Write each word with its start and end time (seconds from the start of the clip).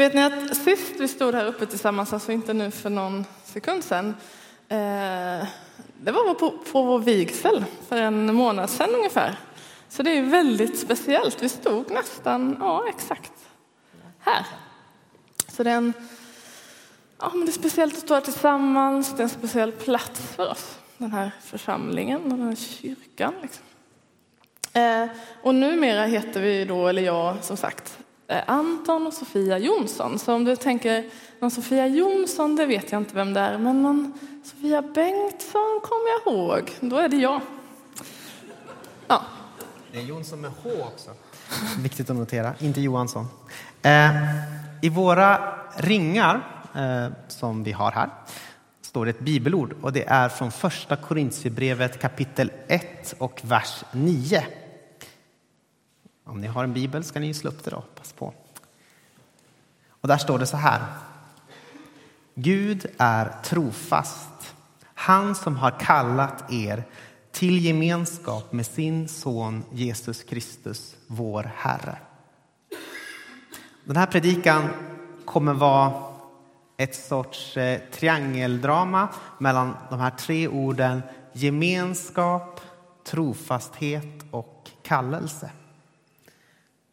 Vet 0.00 0.14
ni 0.14 0.22
att 0.22 0.56
sist 0.56 0.92
vi 0.98 1.08
stod 1.08 1.34
här 1.34 1.46
uppe 1.46 1.66
tillsammans, 1.66 2.12
alltså 2.12 2.32
inte 2.32 2.52
nu 2.52 2.70
för 2.70 2.90
någon 2.90 3.24
sekund 3.44 3.84
sedan, 3.84 4.08
eh, 4.68 5.46
det 6.02 6.12
var 6.12 6.34
på, 6.34 6.50
på 6.72 6.82
vår 6.82 6.98
vigsel 6.98 7.64
för 7.88 7.96
en 7.96 8.34
månad 8.34 8.70
sedan 8.70 8.94
ungefär. 8.94 9.38
Så 9.88 10.02
det 10.02 10.10
är 10.10 10.22
väldigt 10.22 10.78
speciellt. 10.78 11.42
Vi 11.42 11.48
stod 11.48 11.90
nästan, 11.90 12.56
ja 12.60 12.84
exakt, 12.88 13.32
här. 14.18 14.46
Så 15.48 15.62
det 15.62 15.70
är, 15.70 15.76
en, 15.76 15.92
ja, 17.18 17.30
men 17.34 17.46
det 17.46 17.50
är 17.50 17.52
speciellt 17.52 17.94
att 17.94 18.00
stå 18.00 18.14
här 18.14 18.20
tillsammans, 18.20 19.16
det 19.16 19.20
är 19.20 19.24
en 19.24 19.28
speciell 19.28 19.72
plats 19.72 20.20
för 20.20 20.50
oss, 20.50 20.78
den 20.98 21.12
här 21.12 21.30
församlingen 21.40 22.22
och 22.22 22.38
den 22.38 22.48
här 22.48 22.56
kyrkan. 22.56 23.34
Liksom. 23.42 23.64
Eh, 24.72 25.06
och 25.42 25.54
numera 25.54 26.04
heter 26.04 26.40
vi 26.40 26.64
då, 26.64 26.88
eller 26.88 27.02
jag 27.02 27.44
som 27.44 27.56
sagt, 27.56 27.98
Eh, 28.30 28.42
Anton 28.46 29.06
och 29.06 29.12
Sofia 29.12 29.58
Jonsson. 29.58 30.18
Så 30.18 30.34
om 30.34 30.44
du 30.44 30.56
tänker 30.56 31.04
någon 31.40 31.50
Sofia 31.50 31.86
Jonsson, 31.86 32.56
det 32.56 32.66
vet 32.66 32.92
jag 32.92 33.00
inte 33.00 33.14
vem 33.14 33.34
det 33.34 33.40
är, 33.40 33.58
men 33.58 33.82
någon 33.82 34.12
Sofia 34.44 34.82
Bengtsson 34.82 35.80
kommer 35.82 36.08
jag 36.08 36.34
ihåg. 36.34 36.70
Då 36.80 36.96
är 36.96 37.08
det 37.08 37.16
jag. 37.16 37.40
Ja. 39.06 39.22
Det 39.92 39.98
är 39.98 40.02
Jonsson 40.02 40.40
med 40.40 40.50
H 40.62 40.70
också. 40.80 41.10
Viktigt 41.78 42.10
att 42.10 42.16
notera, 42.16 42.54
inte 42.58 42.80
Johansson. 42.80 43.26
Eh, 43.82 44.10
I 44.82 44.88
våra 44.88 45.54
ringar 45.76 46.64
eh, 46.74 47.12
som 47.28 47.64
vi 47.64 47.72
har 47.72 47.90
här 47.90 48.08
står 48.82 49.04
det 49.04 49.10
ett 49.10 49.20
bibelord 49.20 49.74
och 49.82 49.92
det 49.92 50.04
är 50.08 50.28
från 50.28 50.52
första 50.52 50.96
Korintierbrevet 50.96 52.00
kapitel 52.00 52.52
1 52.68 53.14
och 53.18 53.40
vers 53.44 53.84
9. 53.92 54.44
Om 56.30 56.40
ni 56.40 56.46
har 56.46 56.64
en 56.64 56.72
bibel 56.72 57.04
ska 57.04 57.20
ni 57.20 57.34
slå 57.34 57.50
upp 57.50 57.64
det 57.64 57.70
då, 57.70 57.84
pass 57.94 58.12
på. 58.12 58.34
Och 59.88 60.08
där 60.08 60.16
står 60.16 60.38
det 60.38 60.46
så 60.46 60.56
här. 60.56 60.82
Gud 62.34 62.86
är 62.98 63.32
trofast, 63.44 64.54
han 64.84 65.34
som 65.34 65.56
har 65.56 65.80
kallat 65.80 66.52
er 66.52 66.84
till 67.32 67.64
gemenskap 67.64 68.52
med 68.52 68.66
sin 68.66 69.08
son 69.08 69.64
Jesus 69.72 70.22
Kristus, 70.22 70.96
vår 71.06 71.50
Herre. 71.56 71.98
Den 73.84 73.96
här 73.96 74.06
predikan 74.06 74.68
kommer 75.24 75.54
vara 75.54 76.02
ett 76.76 76.94
sorts 76.94 77.56
eh, 77.56 77.80
triangeldrama 77.92 79.08
mellan 79.38 79.76
de 79.90 80.00
här 80.00 80.10
tre 80.10 80.48
orden 80.48 81.02
gemenskap, 81.32 82.60
trofasthet 83.04 84.24
och 84.30 84.70
kallelse. 84.82 85.50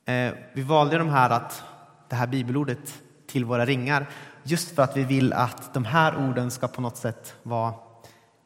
Eh, 0.08 0.34
vi 0.54 0.62
valde 0.62 0.98
de 0.98 1.10
här 1.10 1.30
att, 1.30 1.64
det 2.10 2.16
här 2.16 2.28
bibelordet 2.28 3.02
till 3.28 3.46
våra 3.46 3.66
ringar 3.66 4.10
just 4.44 4.76
för 4.76 4.84
att 4.84 4.98
vi 4.98 5.04
vill 5.04 5.34
att 5.34 5.74
de 5.74 5.86
här 5.86 6.30
orden 6.30 6.52
ska 6.52 6.68
på 6.68 6.82
något 6.82 6.98
sätt 6.98 7.36
vara 7.44 7.74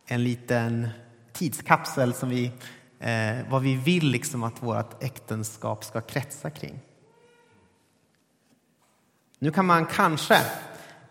en 0.06 0.24
liten 0.24 0.90
tidskapsel 1.34 2.14
som 2.14 2.30
vi, 2.30 2.52
eh, 3.00 3.50
vad 3.50 3.62
vi 3.62 3.76
vill 3.76 4.12
liksom 4.12 4.44
att 4.44 4.64
vårt 4.64 5.04
äktenskap 5.04 5.84
ska 5.84 6.02
kretsa 6.02 6.50
kring. 6.50 6.80
Nu 9.40 9.52
kan 9.52 9.66
man 9.66 9.86
kanske 9.86 10.38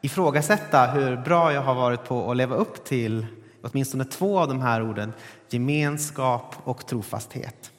ifrågasätta 0.01 0.87
hur 0.87 1.17
bra 1.17 1.53
jag 1.53 1.63
har 1.63 1.75
varit 1.75 2.05
på 2.05 2.31
att 2.31 2.37
leva 2.37 2.57
upp 2.57 2.85
till 2.85 3.27
åtminstone 3.63 4.05
två 4.05 4.39
av 4.39 4.49
de 4.49 4.61
här 4.61 4.83
orden, 4.83 5.13
gemenskap 5.49 6.55
och 6.65 6.87
trofasthet. 6.87 7.73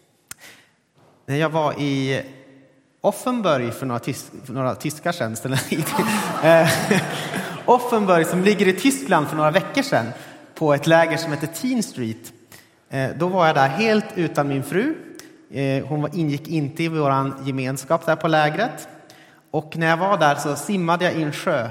När 1.26 1.36
jag 1.36 1.50
var 1.50 1.80
i 1.80 2.24
Offenburg 3.02 3.74
för 3.74 3.86
några, 3.86 4.00
tis, 4.00 4.32
för 4.46 4.54
några 4.54 4.76
tyskar 4.76 5.12
sedan, 5.12 5.54
eh, 6.44 6.70
Offenburg 7.66 8.28
som 8.28 8.44
ligger 8.44 8.68
i 8.68 8.74
Tyskland 8.74 9.28
för 9.28 9.36
några 9.36 9.52
veckor 9.52 9.82
sedan 9.82 10.06
på 10.56 10.74
ett 10.74 10.88
läger 10.88 11.18
som 11.18 11.32
heter 11.32 11.48
Teen 11.48 11.84
Street. 11.84 12.34
Eh, 12.90 13.10
då 13.18 13.28
var 13.28 13.48
jag 13.48 13.56
där 13.56 13.68
helt 13.68 14.06
utan 14.16 14.48
min 14.48 14.64
fru. 14.64 14.96
Eh, 15.52 15.86
hon 15.86 16.10
ingick 16.14 16.48
inte 16.48 16.84
i 16.84 16.88
vår 16.88 17.34
gemenskap 17.44 18.06
där 18.06 18.16
på 18.16 18.28
lägret. 18.28 18.88
Och 19.52 19.78
när 19.78 19.88
jag 19.88 19.98
var 19.98 20.18
där 20.18 20.36
så 20.36 20.56
simmade 20.56 21.06
jag 21.06 21.14
i 21.14 21.24
en 21.24 21.34
sjö. 21.34 21.70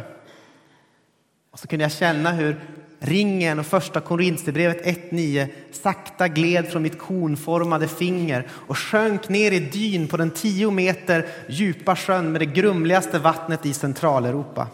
Och 1.50 1.58
så 1.58 1.68
kunde 1.68 1.84
jag 1.84 1.92
känna 1.92 2.30
hur 2.30 2.60
ringen 3.00 3.58
och 3.58 3.66
första 3.66 4.00
Korinthierbrevet 4.00 4.84
1.9 4.84 5.48
sakta 5.72 6.28
gled 6.28 6.68
från 6.68 6.82
mitt 6.82 6.98
konformade 6.98 7.88
finger 7.88 8.46
och 8.50 8.78
sjönk 8.78 9.28
ner 9.28 9.52
i 9.52 9.60
dyn 9.60 10.08
på 10.08 10.16
den 10.16 10.30
tio 10.30 10.70
meter 10.70 11.26
djupa 11.48 11.96
sjön 11.96 12.32
med 12.32 12.40
det 12.40 12.46
grumligaste 12.46 13.18
vattnet 13.18 13.66
i 13.66 13.72
Centraleuropa. 13.72 14.68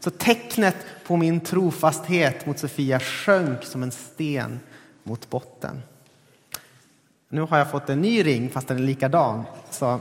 Så 0.00 0.10
tecknet 0.10 0.76
på 1.06 1.16
min 1.16 1.40
trofasthet 1.40 2.46
mot 2.46 2.58
Sofia 2.58 3.00
sjönk 3.00 3.64
som 3.64 3.82
en 3.82 3.90
sten 3.90 4.60
mot 5.02 5.30
botten. 5.30 5.82
Nu 7.28 7.40
har 7.40 7.58
jag 7.58 7.70
fått 7.70 7.88
en 7.88 8.00
ny 8.00 8.24
ring, 8.24 8.50
fast 8.50 8.68
den 8.68 8.76
är 8.76 8.82
likadan. 8.82 9.44
Så, 9.70 10.00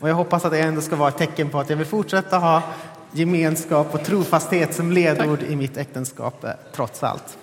och 0.00 0.08
jag 0.08 0.14
hoppas 0.14 0.44
att 0.44 0.50
det 0.52 0.60
ändå 0.60 0.80
ska 0.80 0.96
vara 0.96 1.08
ett 1.08 1.18
tecken 1.18 1.50
på 1.50 1.60
att 1.60 1.70
jag 1.70 1.76
vill 1.76 1.86
fortsätta 1.86 2.38
ha 2.38 2.62
gemenskap 3.12 3.94
och 3.94 4.04
trofasthet 4.04 4.74
som 4.74 4.92
ledord 4.92 5.40
Tack. 5.40 5.48
i 5.48 5.56
mitt 5.56 5.76
äktenskap, 5.76 6.44
eh, 6.44 6.50
trots 6.72 7.02
allt. 7.02 7.38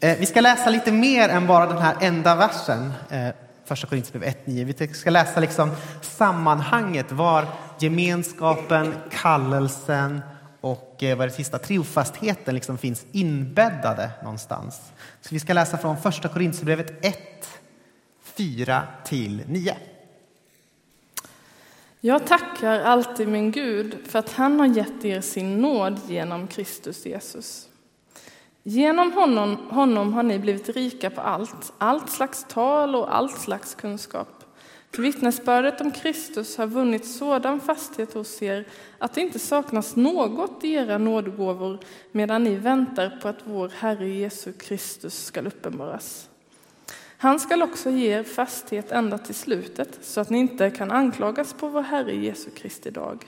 Eh, 0.00 0.18
vi 0.18 0.26
ska 0.26 0.40
läsa 0.40 0.70
lite 0.70 0.92
mer 0.92 1.28
än 1.28 1.46
bara 1.46 1.66
den 1.66 1.78
här 1.78 1.96
enda 2.00 2.34
versen, 2.34 2.92
eh, 3.10 3.28
första 3.64 3.86
Korinthierbrevet 3.86 4.46
1.9. 4.46 4.64
Vi 4.64 4.94
ska 4.94 5.10
läsa 5.10 5.40
liksom 5.40 5.70
sammanhanget, 6.02 7.12
var 7.12 7.46
gemenskapen, 7.78 8.94
kallelsen 9.10 10.20
och 10.60 11.04
vad 11.16 11.28
det 11.28 11.30
sista, 11.30 11.58
trofastheten 11.58 12.54
liksom 12.54 12.78
finns 12.78 13.06
inbäddade 13.12 14.10
någonstans. 14.22 14.80
Så 15.20 15.28
vi 15.34 15.40
ska 15.40 15.52
läsa 15.52 15.78
från 15.78 15.96
första 15.96 16.28
Korinthierbrevet 16.28 17.04
1, 17.04 17.16
4 18.36 18.82
till 19.04 19.42
9. 19.46 19.76
Jag 22.00 22.26
tackar 22.26 22.80
alltid 22.80 23.28
min 23.28 23.50
Gud 23.50 23.96
för 24.04 24.18
att 24.18 24.32
han 24.32 24.60
har 24.60 24.66
gett 24.66 25.04
er 25.04 25.20
sin 25.20 25.62
nåd 25.62 26.00
genom 26.08 26.46
Kristus 26.46 27.06
Jesus. 27.06 27.68
Genom 28.62 29.12
honom, 29.12 29.56
honom 29.70 30.12
har 30.12 30.22
ni 30.22 30.38
blivit 30.38 30.68
rika 30.68 31.10
på 31.10 31.20
allt, 31.20 31.72
allt 31.78 32.10
slags 32.10 32.46
tal 32.48 32.94
och 32.94 33.16
allt 33.16 33.38
slags 33.38 33.74
kunskap. 33.74 34.28
För 34.90 35.02
vittnesbördet 35.02 35.80
om 35.80 35.90
Kristus 35.90 36.56
har 36.56 36.66
vunnit 36.66 37.06
sådan 37.06 37.60
fasthet 37.60 38.14
hos 38.14 38.42
er 38.42 38.64
att 38.98 39.14
det 39.14 39.20
inte 39.20 39.38
saknas 39.38 39.96
något 39.96 40.64
i 40.64 40.72
era 40.72 40.98
nådgåvor 40.98 41.78
medan 42.12 42.44
ni 42.44 42.54
väntar 42.54 43.18
på 43.22 43.28
att 43.28 43.40
vår 43.44 43.68
Herre 43.68 44.08
Jesus 44.08 44.56
Kristus 44.58 45.24
skall 45.24 45.46
uppenbaras. 45.46 46.28
Han 47.18 47.40
skall 47.40 47.62
också 47.62 47.90
ge 47.90 48.18
er 48.18 48.22
fasthet 48.22 48.92
ända 48.92 49.18
till 49.18 49.34
slutet 49.34 49.98
så 50.02 50.20
att 50.20 50.30
ni 50.30 50.38
inte 50.38 50.70
kan 50.70 50.90
anklagas 50.90 51.54
på 51.54 51.68
vår 51.68 51.82
Herre 51.82 52.16
Jesu 52.16 52.50
Kristi 52.50 52.90
dag. 52.90 53.26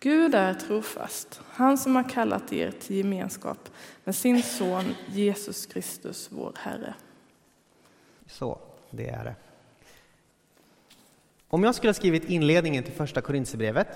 Gud 0.00 0.34
är 0.34 0.54
trofast, 0.54 1.40
han 1.50 1.78
som 1.78 1.96
har 1.96 2.08
kallat 2.08 2.52
er 2.52 2.70
till 2.70 2.96
gemenskap 2.96 3.68
med 4.04 4.14
sin 4.14 4.42
son 4.42 4.94
Jesus 5.06 5.66
Kristus, 5.66 6.28
vår 6.32 6.52
Herre. 6.56 6.94
Så, 8.26 8.58
det 8.90 9.08
är 9.08 9.24
det. 9.24 9.34
Om 11.48 11.64
jag 11.64 11.74
skulle 11.74 11.88
ha 11.88 11.94
skrivit 11.94 12.24
inledningen 12.24 12.84
till 12.84 12.92
första 12.92 13.20
Korintierbrevet 13.20 13.88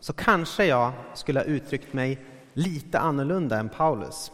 så 0.00 0.12
kanske 0.12 0.64
jag 0.64 0.92
skulle 1.14 1.40
ha 1.40 1.44
uttryckt 1.44 1.92
mig 1.92 2.18
lite 2.52 2.98
annorlunda 2.98 3.58
än 3.58 3.68
Paulus. 3.68 4.32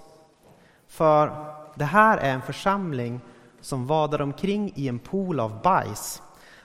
För 0.86 1.54
det 1.74 1.84
här 1.84 2.18
är 2.18 2.34
en 2.34 2.42
församling 2.42 3.20
som 3.60 3.86
vadar 3.86 4.20
omkring 4.20 4.72
i 4.76 4.88
en 4.88 4.98
pool 4.98 5.40
av 5.40 5.62
bajs. 5.62 6.22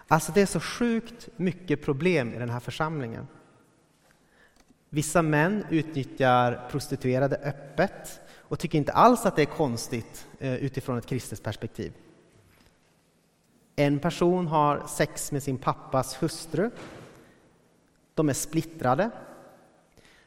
Alltså 0.08 0.32
det 0.32 0.42
är 0.42 0.46
så 0.46 0.60
sjukt 0.60 1.30
mycket 1.36 1.82
problem 1.82 2.34
i 2.34 2.38
den 2.38 2.50
här 2.50 2.60
församlingen. 2.60 3.28
Vissa 4.90 5.22
män 5.22 5.66
utnyttjar 5.70 6.68
prostituerade 6.72 7.36
öppet 7.36 8.22
och 8.40 8.60
tycker 8.60 8.78
inte 8.78 8.92
alls 8.92 9.26
att 9.26 9.36
det 9.36 9.42
är 9.42 9.46
konstigt 9.46 10.28
eh, 10.40 10.56
utifrån 10.56 10.98
ett 10.98 11.06
kristet 11.06 11.44
perspektiv. 11.44 11.94
En 13.76 14.00
person 14.00 14.48
har 14.48 14.84
sex 14.88 15.32
med 15.32 15.44
sin 15.44 15.58
pappas 15.58 16.24
hustru. 16.24 16.72
De 18.14 18.30
är 18.30 18.34
splittrade. 18.34 19.10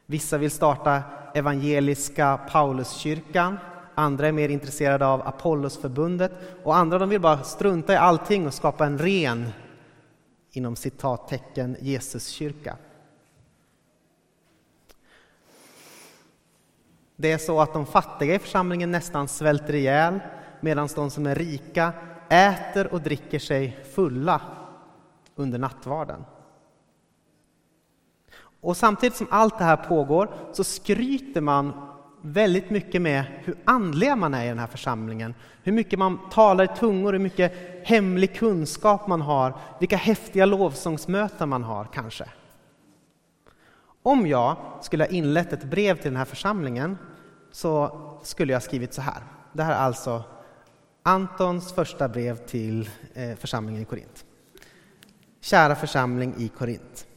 Vissa 0.06 0.38
vill 0.38 0.50
starta 0.50 1.03
evangeliska 1.35 2.41
Pauluskyrkan 2.50 3.59
andra 3.99 4.29
är 4.29 4.33
mer 4.33 4.49
intresserade 4.49 5.06
av 5.06 5.29
Apollosförbundet 5.29 6.33
och 6.65 6.77
andra 6.77 6.99
de 6.99 7.09
vill 7.09 7.21
bara 7.21 7.43
strunta 7.43 7.93
i 7.93 7.97
allting 7.97 8.47
och 8.47 8.55
skapa 8.55 8.87
en 8.87 8.99
ren, 8.99 9.49
inom 10.50 10.77
citattecken, 10.77 11.77
Jesuskyrka. 11.81 12.77
Det 17.17 17.33
är 17.33 17.39
så 17.39 17.61
att 17.61 17.73
de 17.73 17.87
fattiga 17.87 18.35
i 18.35 18.39
församlingen 18.39 18.91
nästan 18.91 19.29
svälter 19.29 19.75
ihjäl 19.75 20.21
medan 20.61 20.89
de 20.95 21.11
som 21.11 21.27
är 21.27 21.35
rika 21.35 21.93
äter 22.29 22.93
och 22.93 23.00
dricker 23.00 23.39
sig 23.39 23.85
fulla 23.95 24.41
under 25.35 25.59
nattvarden. 25.59 26.25
Och 28.61 28.77
samtidigt 28.77 29.17
som 29.17 29.27
allt 29.31 29.59
det 29.59 29.65
här 29.65 29.77
pågår 29.77 30.35
så 30.53 30.65
skryter 30.65 31.41
man 31.41 31.88
väldigt 32.32 32.70
mycket 32.70 33.02
med 33.02 33.25
hur 33.44 33.56
andliga 33.64 34.16
man 34.16 34.34
är 34.34 34.44
i 34.44 34.48
den 34.48 34.58
här 34.58 34.66
församlingen. 34.66 35.34
Hur 35.62 35.72
mycket 35.72 35.98
man 35.98 36.30
talar 36.30 36.64
i 36.64 36.76
tungor, 36.76 37.12
hur 37.12 37.19
mycket 37.19 37.52
hemlig 37.84 38.36
kunskap 38.36 39.06
man 39.06 39.20
har, 39.20 39.56
vilka 39.80 39.96
häftiga 39.96 40.46
lovsångsmöten 40.46 41.48
man 41.48 41.64
har 41.64 41.84
kanske. 41.84 42.25
Om 44.02 44.26
jag 44.26 44.56
skulle 44.82 45.04
ha 45.04 45.08
inlett 45.08 45.52
ett 45.52 45.64
brev 45.64 45.94
till 45.94 46.10
den 46.10 46.16
här 46.16 46.25
församlingen 46.25 46.98
så 47.52 48.00
skulle 48.22 48.52
jag 48.52 48.62
skrivit 48.62 48.94
så 48.94 49.02
här. 49.02 49.22
Det 49.52 49.62
här 49.62 49.72
är 49.72 49.78
alltså 49.78 50.22
Antons 51.02 51.72
första 51.72 52.08
brev 52.08 52.36
till 52.36 52.90
eh, 53.14 53.36
församlingen 53.36 53.82
i 53.82 53.84
Korint. 53.84 54.25
Kära 55.40 55.75
församling 55.75 56.34
i 56.38 56.48
Korint. 56.48 57.07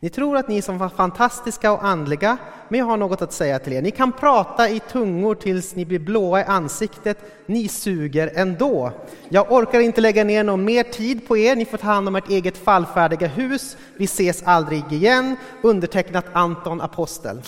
Ni 0.00 0.10
tror 0.10 0.36
att 0.36 0.48
ni 0.48 0.58
är 0.58 0.62
som 0.62 0.90
fantastiska 0.90 1.72
och 1.72 1.84
andliga, 1.84 2.36
men 2.68 2.80
jag 2.80 2.86
har 2.86 2.96
något 2.96 3.22
att 3.22 3.32
säga 3.32 3.58
till 3.58 3.72
er. 3.72 3.82
Ni 3.82 3.90
kan 3.90 4.12
prata 4.12 4.68
i 4.68 4.80
tungor 4.80 5.34
tills 5.34 5.74
ni 5.74 5.84
blir 5.84 5.98
blåa 5.98 6.40
i 6.40 6.44
ansiktet. 6.44 7.18
Ni 7.46 7.68
suger 7.68 8.32
ändå. 8.34 8.92
Jag 9.28 9.52
orkar 9.52 9.80
inte 9.80 10.00
lägga 10.00 10.24
ner 10.24 10.44
någon 10.44 10.64
mer 10.64 10.82
tid 10.82 11.28
på 11.28 11.36
er. 11.36 11.56
Ni 11.56 11.64
får 11.64 11.78
ta 11.78 11.86
hand 11.86 12.08
om 12.08 12.16
ert 12.16 12.28
eget 12.28 12.58
fallfärdiga 12.58 13.26
hus. 13.26 13.76
Vi 13.96 14.04
ses 14.04 14.42
aldrig 14.42 14.92
igen. 14.92 15.36
Undertecknat 15.62 16.24
Anton 16.32 16.80
Apostel. 16.80 17.42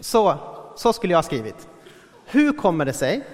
Så, 0.00 0.34
så 0.76 0.92
skulle 0.92 1.12
jag 1.12 1.18
ha 1.18 1.22
skrivit. 1.22 1.68
Hur 2.26 2.52
kommer 2.52 2.84
det 2.84 2.92
sig 2.92 3.24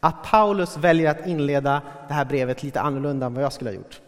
att 0.00 0.22
Paulus 0.22 0.76
väljer 0.76 1.10
att 1.10 1.26
inleda 1.26 1.82
det 2.08 2.14
här 2.14 2.24
brevet 2.24 2.62
lite 2.62 2.80
annorlunda 2.80 3.26
än 3.26 3.34
vad 3.34 3.44
jag 3.44 3.52
skulle 3.52 3.70
ha 3.70 3.74
gjort? 3.74 4.00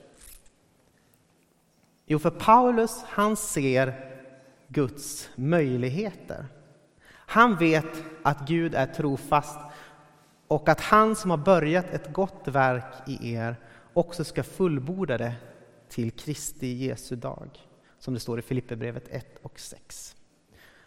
Jo, 2.06 2.18
för 2.18 2.30
Paulus 2.30 3.02
han 3.06 3.36
ser 3.36 4.10
Guds 4.68 5.28
möjligheter. 5.36 6.46
Han 7.12 7.56
vet 7.56 8.04
att 8.22 8.48
Gud 8.48 8.74
är 8.74 8.86
trofast 8.86 9.58
och 10.48 10.68
att 10.68 10.80
han 10.80 11.16
som 11.16 11.30
har 11.30 11.38
börjat 11.38 11.90
ett 11.90 12.12
gott 12.12 12.42
verk 12.44 13.08
i 13.08 13.34
er 13.34 13.56
också 13.92 14.24
ska 14.24 14.42
fullborda 14.42 15.18
det 15.18 15.34
till 15.88 16.10
Kristi 16.10 16.66
Jesu 16.66 17.16
dag, 17.16 17.48
som 17.98 18.14
det 18.14 18.20
står 18.20 18.38
i 18.38 18.42
Filipperbrevet 18.42 19.08
1 19.08 19.26
och 19.42 19.60
6. 19.60 20.16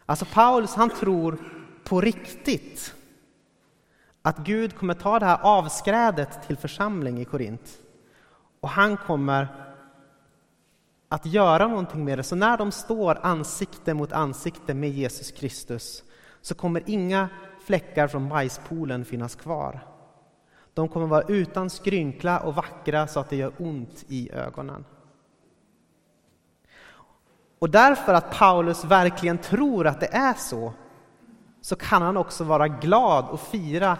Alltså 0.06 0.26
Paulus 0.26 0.74
han 0.76 0.90
tror 0.90 1.38
på 1.84 2.02
riktigt 2.02 2.96
att 4.26 4.38
Gud 4.38 4.78
kommer 4.78 4.94
ta 4.94 5.20
det 5.20 5.26
här 5.26 5.40
avskrädet 5.42 6.48
till 6.48 6.58
församling 6.58 7.20
i 7.20 7.26
Korint 7.26 7.80
och 8.60 8.70
han 8.70 8.98
kommer 8.98 9.48
att 11.10 11.26
göra 11.26 11.68
någonting 11.68 12.06
med 12.06 12.20
det. 12.20 12.24
Så 12.24 12.36
när 12.36 12.58
de 12.58 12.72
står 12.72 13.20
ansikte 13.22 13.94
mot 13.94 14.12
ansikte 14.12 14.74
med 14.74 14.90
Jesus 14.90 15.32
Kristus 15.32 16.04
så 16.42 16.56
kommer 16.56 16.84
inga 16.86 17.30
fläckar 17.66 18.08
från 18.08 18.30
bajspoolen 18.30 19.06
finnas 19.06 19.36
kvar. 19.36 19.88
De 20.74 20.88
kommer 20.88 21.08
vara 21.08 21.24
utan 21.28 21.70
skrynkla 21.70 22.40
och 22.40 22.56
vackra 22.56 23.08
så 23.08 23.20
att 23.20 23.30
det 23.30 23.36
gör 23.36 23.54
ont 23.58 24.06
i 24.08 24.32
ögonen. 24.32 24.86
Och 27.60 27.70
därför 27.70 28.14
att 28.14 28.38
Paulus 28.38 28.86
verkligen 28.86 29.38
tror 29.38 29.88
att 29.88 30.00
det 30.00 30.14
är 30.14 30.34
så, 30.34 30.74
så 31.64 31.76
kan 31.76 32.02
han 32.02 32.18
också 32.18 32.44
vara 32.44 32.68
glad 32.68 33.30
och 33.30 33.40
fira 33.40 33.98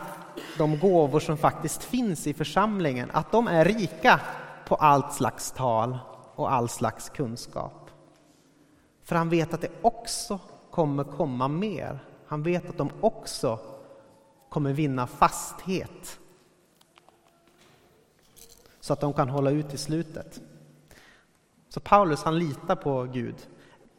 de 0.58 0.80
gåvor 0.80 1.20
som 1.20 1.38
faktiskt 1.38 1.84
finns 1.84 2.28
i 2.28 2.34
församlingen, 2.34 3.12
att 3.14 3.32
de 3.32 3.48
är 3.48 3.66
rika 3.66 4.20
på 4.68 4.76
allt 4.76 5.14
slags 5.14 5.52
tal 5.52 5.98
och 6.36 6.52
all 6.52 6.70
slags 6.70 7.10
kunskap. 7.10 7.90
För 9.04 9.16
han 9.16 9.30
vet 9.30 9.54
att 9.54 9.62
det 9.62 9.72
också 9.82 10.40
kommer 10.72 11.04
komma 11.04 11.48
mer. 11.48 12.00
Han 12.28 12.44
vet 12.44 12.70
att 12.70 12.78
de 12.78 12.90
också 13.02 13.60
kommer 14.50 14.74
vinna 14.74 15.08
fasthet 15.08 16.20
så 18.80 18.94
att 18.94 19.02
de 19.02 19.14
kan 19.14 19.30
hålla 19.30 19.52
ut 19.52 19.74
i 19.74 19.78
slutet. 19.78 20.42
Så 21.70 21.80
Paulus 21.80 22.24
han 22.24 22.40
litar 22.40 22.76
på 22.76 23.04
Gud. 23.04 23.36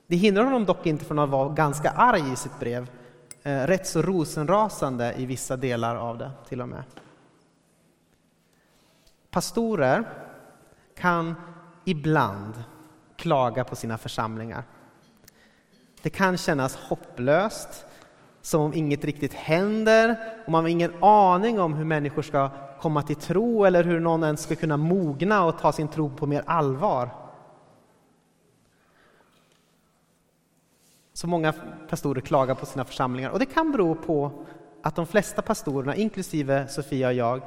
Det 0.06 0.16
hindrar 0.16 0.44
honom 0.44 0.64
dock 0.64 0.87
inte 0.87 1.05
från 1.05 1.19
att 1.19 1.31
vara 1.31 1.49
ganska 1.49 1.90
arg 1.90 2.32
i 2.32 2.37
sitt 2.37 2.61
brev. 2.61 2.90
Eh, 3.46 3.67
rätt 3.67 3.87
så 3.87 4.02
rosenrasande 4.02 5.14
i 5.17 5.26
vissa 5.26 5.56
delar 5.56 5.96
av 5.96 6.19
det 6.19 6.31
till 6.49 6.61
och 6.61 6.69
med. 6.69 6.82
Pastorer 9.31 10.05
kan 10.96 11.35
ibland 11.85 12.64
klaga 13.17 13.64
på 13.64 13.76
sina 13.76 13.99
församlingar. 13.99 14.64
Det 16.02 16.11
kan 16.11 16.37
kännas 16.37 16.76
hopplöst, 16.76 17.87
som 18.43 18.61
om 18.61 18.75
inget 18.75 19.05
riktigt 19.05 19.35
händer 19.35 20.17
och 20.47 20.52
man 20.52 20.64
har 20.64 20.69
ingen 20.69 21.05
aning 21.05 21.61
om 21.61 21.75
hur 21.75 21.85
människor 21.85 22.23
ska 22.23 22.50
komma 22.81 23.02
till 23.02 23.17
tro 23.17 23.64
eller 23.64 23.85
hur 23.85 24.00
någon 24.00 24.25
ens 24.25 24.43
ska 24.43 24.55
kunna 24.55 24.76
mogna 24.76 25.44
och 25.44 25.58
ta 25.58 25.73
sin 25.73 25.88
tro 25.88 26.11
på 26.11 26.26
mer 26.26 26.43
allvar. 26.47 27.24
Så 31.16 31.26
många 31.26 31.52
pastorer 31.88 32.20
klagar 32.20 32.55
på 32.55 32.66
sina 32.66 32.84
församlingar 32.84 33.31
och 33.31 33.38
det 33.38 33.46
kan 33.46 33.72
bero 33.72 33.94
på 33.94 34.44
att 34.82 34.96
de 34.96 35.06
flesta 35.06 35.43
pastorerna, 35.43 35.96
inklusive 35.96 36.69
Sofia 36.69 37.08
och 37.08 37.14
jag, 37.14 37.43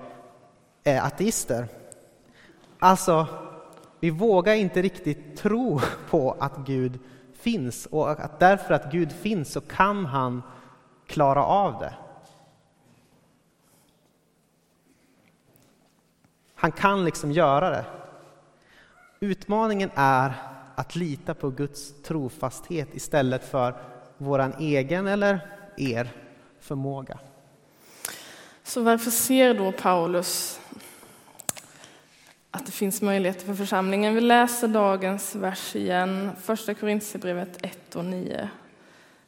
är 0.84 1.02
ateister. 1.02 1.68
Alltså, 2.80 3.28
vi 4.00 4.10
vågar 4.10 4.54
inte 4.54 4.82
riktigt 4.82 5.38
tro 5.38 5.80
på 6.10 6.38
att 6.40 6.58
Gud 6.58 7.00
finns 7.34 7.86
och 7.86 8.10
att 8.10 8.40
därför 8.40 8.74
att 8.74 8.92
Gud 8.92 9.12
finns 9.12 9.52
så 9.52 9.62
kan 9.62 10.06
han 10.06 10.44
klara 11.08 11.44
av 11.44 11.80
det. 11.80 11.94
Han 16.56 16.72
kan 16.72 17.06
liksom 17.06 17.32
göra 17.32 17.70
det. 17.70 17.86
Utmaningen 19.20 19.90
är 19.96 20.34
att 20.78 20.96
lita 20.96 21.34
på 21.34 21.50
Guds 21.50 21.94
trofasthet 22.04 22.96
istället 22.96 23.50
för 23.50 23.76
vår 24.18 24.54
egen 24.60 25.08
eller 25.08 25.40
er 25.78 26.10
förmåga. 26.60 27.20
Så 28.64 28.82
varför 28.82 29.12
ser 29.12 29.54
då 29.54 29.72
Paulus 29.72 30.60
att 32.52 32.66
det 32.66 32.72
finns 32.72 33.02
möjligheter 33.02 33.46
för 33.46 33.54
församlingen? 33.54 34.16
Vi 34.16 34.22
läser 34.22 34.68
dagens 34.68 35.36
vers 35.36 35.76
igen, 35.76 36.32
första 36.42 36.74
Korintierbrevet 36.74 37.66
1 37.66 37.96
och 37.96 38.06
9. 38.06 38.50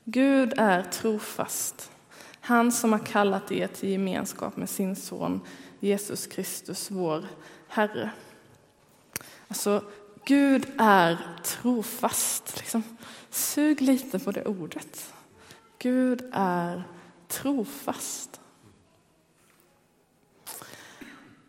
Gud 0.04 0.54
är 0.58 0.84
trofast, 0.84 1.92
han 2.40 2.72
som 2.72 2.92
har 2.92 3.00
kallat 3.00 3.52
er 3.52 3.68
till 3.68 3.90
gemenskap 3.90 4.58
med 4.58 4.70
sin 4.70 4.96
son 4.96 5.42
Jesus 5.80 6.28
Kristus, 6.28 6.92
vår 6.92 7.26
Herre. 7.68 8.12
Alltså, 9.48 9.84
Gud 10.30 10.66
är 10.78 11.18
trofast. 11.44 12.58
Liksom, 12.58 12.84
sug 13.30 13.82
lite 13.82 14.20
på 14.20 14.32
det 14.32 14.46
ordet. 14.46 15.14
Gud 15.80 16.30
är 16.32 16.84
trofast. 17.28 18.40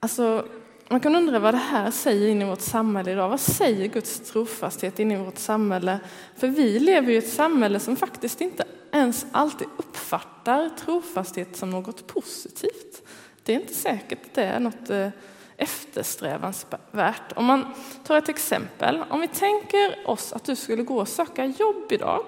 Alltså, 0.01 0.49
man 0.89 1.01
kan 1.01 1.17
undra 1.17 1.39
vad 1.39 1.55
det 1.55 1.59
här 1.59 1.91
säger 1.91 2.29
in 2.29 2.43
i 2.43 2.45
vårt 2.45 2.61
samhälle 2.61 3.13
idag. 3.13 3.29
Vad 3.29 3.41
säger 3.41 3.87
Guds 3.89 4.21
trofasthet 4.21 4.99
in 4.99 5.13
i 5.13 5.17
vårt 5.17 5.39
samhälle? 5.39 6.01
För 6.37 6.49
vi 6.49 6.79
lever 6.79 7.13
i 7.13 7.17
ett 7.17 7.33
samhälle 7.33 7.81
som 7.81 7.97
faktiskt 7.97 8.41
inte 8.41 8.65
ens 8.93 9.27
alltid 9.33 9.69
uppfattar 9.77 10.69
trofasthet 10.69 11.57
som 11.57 11.71
något 11.71 12.07
positivt. 12.07 13.03
Det 13.43 13.55
är 13.55 13.61
inte 13.61 13.75
säkert 13.75 14.27
att 14.27 14.35
det 14.35 14.45
är 14.45 14.61
något 14.61 14.91
eh, 14.91 15.09
eftersträvansvärt. 15.61 17.33
Om 17.37 17.45
man 17.45 17.67
tar 18.05 18.19
ett 18.19 18.29
exempel, 18.29 19.05
om 19.11 19.21
vi 19.21 19.29
tänker 19.29 20.09
oss 20.11 20.33
att 20.33 20.45
du 20.45 20.57
skulle 20.57 20.83
gå 20.83 21.01
och 21.01 21.09
söka 21.09 21.45
jobb 21.45 21.93
idag. 21.93 22.25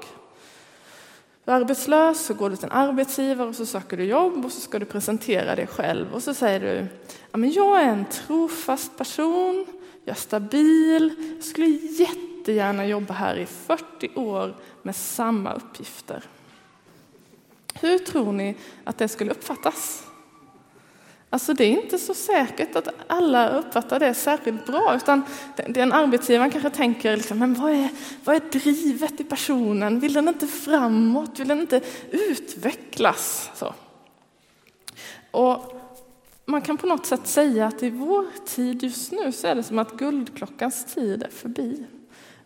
Du 1.45 1.53
är 1.53 1.57
arbetslös, 1.57 2.27
så 2.27 2.35
går 2.35 2.51
du 2.51 2.57
till 2.57 2.65
en 2.65 2.73
arbetsgivare 2.73 3.49
och 3.49 3.55
så 3.55 3.67
söker 3.67 3.97
du 3.97 4.05
jobb 4.05 4.45
och 4.45 4.53
så 4.53 4.61
ska 4.61 4.79
du 4.79 4.85
presentera 4.85 5.55
dig 5.55 5.67
själv 5.67 6.15
och 6.15 6.23
så 6.23 6.35
säger 6.35 6.61
du 6.61 6.87
ja, 7.33 7.39
men 7.39 7.53
jag 7.53 7.81
är 7.81 7.89
en 7.89 8.05
trofast 8.05 8.99
person, 8.99 9.67
jag 10.05 10.17
är 10.17 10.21
stabil, 10.21 11.35
jag 11.37 11.45
skulle 11.45 11.67
jättegärna 11.67 12.87
jobba 12.87 13.15
här 13.15 13.37
i 13.37 13.47
40 13.47 14.11
år 14.15 14.57
med 14.83 14.97
samma 14.97 15.53
uppgifter. 15.53 16.25
Hur 17.75 17.99
tror 17.99 18.33
ni 18.33 18.57
att 18.85 18.99
det 18.99 19.09
skulle 19.09 19.31
uppfattas? 19.31 20.12
Alltså 21.33 21.55
det 21.55 21.65
är 21.65 21.83
inte 21.83 21.99
så 21.99 22.15
säkert 22.15 22.77
att 22.77 22.89
alla 23.07 23.49
uppfattar 23.49 24.01
det 24.01 24.15
särskilt 24.15 24.67
bra, 24.67 24.97
utan 24.97 25.23
den 25.69 25.93
arbetsgivaren 25.93 26.51
kanske 26.51 26.71
tänker 26.71 27.17
liksom, 27.17 27.39
men 27.39 27.55
vad 27.55 27.73
är, 27.73 27.89
vad 28.25 28.37
är 28.37 28.41
drivet 28.41 29.21
i 29.21 29.25
personen? 29.25 30.01
Vill 30.01 30.13
den 30.13 30.29
inte 30.29 30.47
framåt? 30.47 31.41
Vill 31.41 31.49
den 31.49 31.61
inte 31.61 31.81
utvecklas? 32.11 33.51
Så. 33.55 33.75
Och 35.31 35.83
man 36.45 36.63
kan 36.63 36.77
på 36.77 36.87
något 36.87 37.07
sätt 37.07 37.27
säga 37.27 37.67
att 37.67 37.83
i 37.83 37.91
vår 37.91 38.27
tid 38.47 38.83
just 38.83 39.13
nu 39.13 39.33
så 39.33 39.47
är 39.47 39.55
det 39.55 39.63
som 39.63 39.79
att 39.79 39.93
guldklockans 39.93 40.95
tid 40.95 41.23
är 41.23 41.31
förbi. 41.31 41.87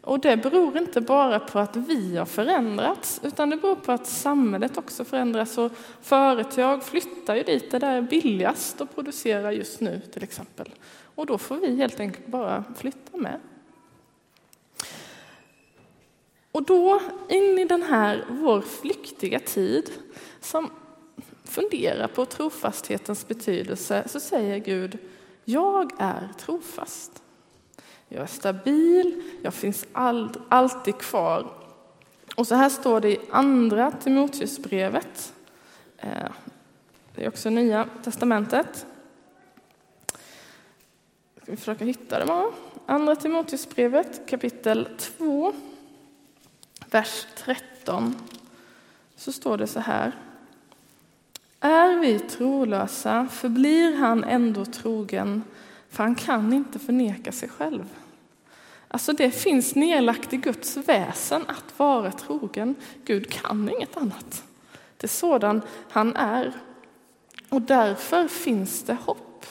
Och 0.07 0.21
det 0.21 0.37
beror 0.37 0.79
inte 0.79 1.01
bara 1.01 1.39
på 1.41 1.59
att 1.59 1.77
vi 1.77 2.17
har 2.17 2.27
förändrats, 2.27 3.21
utan 3.25 3.51
det 3.51 3.57
beror 3.57 3.75
på 3.75 3.93
att 3.93 4.07
samhället 4.07 4.79
också 4.79 5.05
förändras. 5.05 5.59
Och 5.59 5.73
företag 6.01 6.83
flyttar 6.83 7.37
ju 7.37 7.43
dit 7.43 7.71
där 7.71 7.81
det 7.81 7.87
är 7.87 8.03
billigast 8.03 8.81
att 8.81 8.95
producera 8.95 9.53
just 9.53 9.81
nu 9.81 10.01
till 10.13 10.23
exempel. 10.23 10.75
Och 11.15 11.27
då 11.27 11.39
får 11.39 11.57
vi 11.57 11.77
helt 11.77 12.01
enkelt 12.01 12.27
bara 12.27 12.65
flytta 12.77 13.17
med. 13.17 13.41
Och 16.53 16.63
då, 16.63 17.01
in 17.29 17.59
i 17.59 17.65
den 17.65 17.83
här 17.83 18.25
vår 18.29 18.61
flyktiga 18.61 19.41
tid, 19.41 19.91
som 20.41 20.71
funderar 21.45 22.09
på 22.09 22.25
trofasthetens 22.25 23.29
betydelse, 23.29 24.03
så 24.07 24.21
säger 24.21 24.59
Gud, 24.59 24.99
jag 25.45 25.93
är 25.99 26.29
trofast. 26.39 27.23
Jag 28.09 28.23
är 28.23 28.27
stabil, 28.27 29.23
jag 29.43 29.55
finns 29.55 29.87
alltid 30.49 30.99
kvar. 30.99 31.47
Och 32.37 32.47
så 32.47 32.55
här 32.55 32.69
står 32.69 33.01
det 33.01 33.11
i 33.11 33.21
Andra 33.31 33.93
Timoteusbrevet. 33.93 35.33
Eh, 35.99 36.31
det 37.15 37.25
är 37.25 37.29
också 37.29 37.51
Nya 37.51 37.89
testamentet. 38.05 38.87
Ska 41.43 41.53
vi 41.53 41.57
försöka 41.57 41.85
hitta 41.85 42.19
det 42.19 42.27
bara. 42.27 42.53
Andra 42.87 43.17
Timoteusbrevet 43.17 44.29
kapitel 44.29 44.89
2, 44.99 45.53
vers 46.91 47.27
13. 47.37 48.15
Så 49.17 49.33
står 49.33 49.59
det 49.59 49.67
så 49.67 49.81
här. 49.81 50.13
Är 51.61 51.99
vi 51.99 52.19
trolösa 52.19 53.29
förblir 53.29 53.97
han 53.97 54.25
ändå 54.25 54.65
trogen, 54.65 55.43
för 55.91 56.03
han 56.03 56.15
kan 56.15 56.53
inte 56.53 56.79
förneka 56.79 57.33
sig 57.33 57.49
själv. 57.49 57.85
Alltså 58.89 59.13
det 59.13 59.31
finns 59.31 59.75
nedlagt 59.75 60.33
i 60.33 60.37
Guds 60.37 60.77
väsen 60.77 61.43
att 61.49 61.79
vara 61.79 62.13
trogen. 62.13 62.75
Gud 63.05 63.31
kan 63.31 63.71
inget 63.71 63.97
annat. 63.97 64.45
Det 64.97 65.07
är 65.07 65.09
sådan 65.09 65.63
han 65.91 66.17
är. 66.17 66.53
Och 67.49 67.63
därför 67.63 68.29
finns 68.29 68.83
det 68.83 68.97
hopp. 69.05 69.47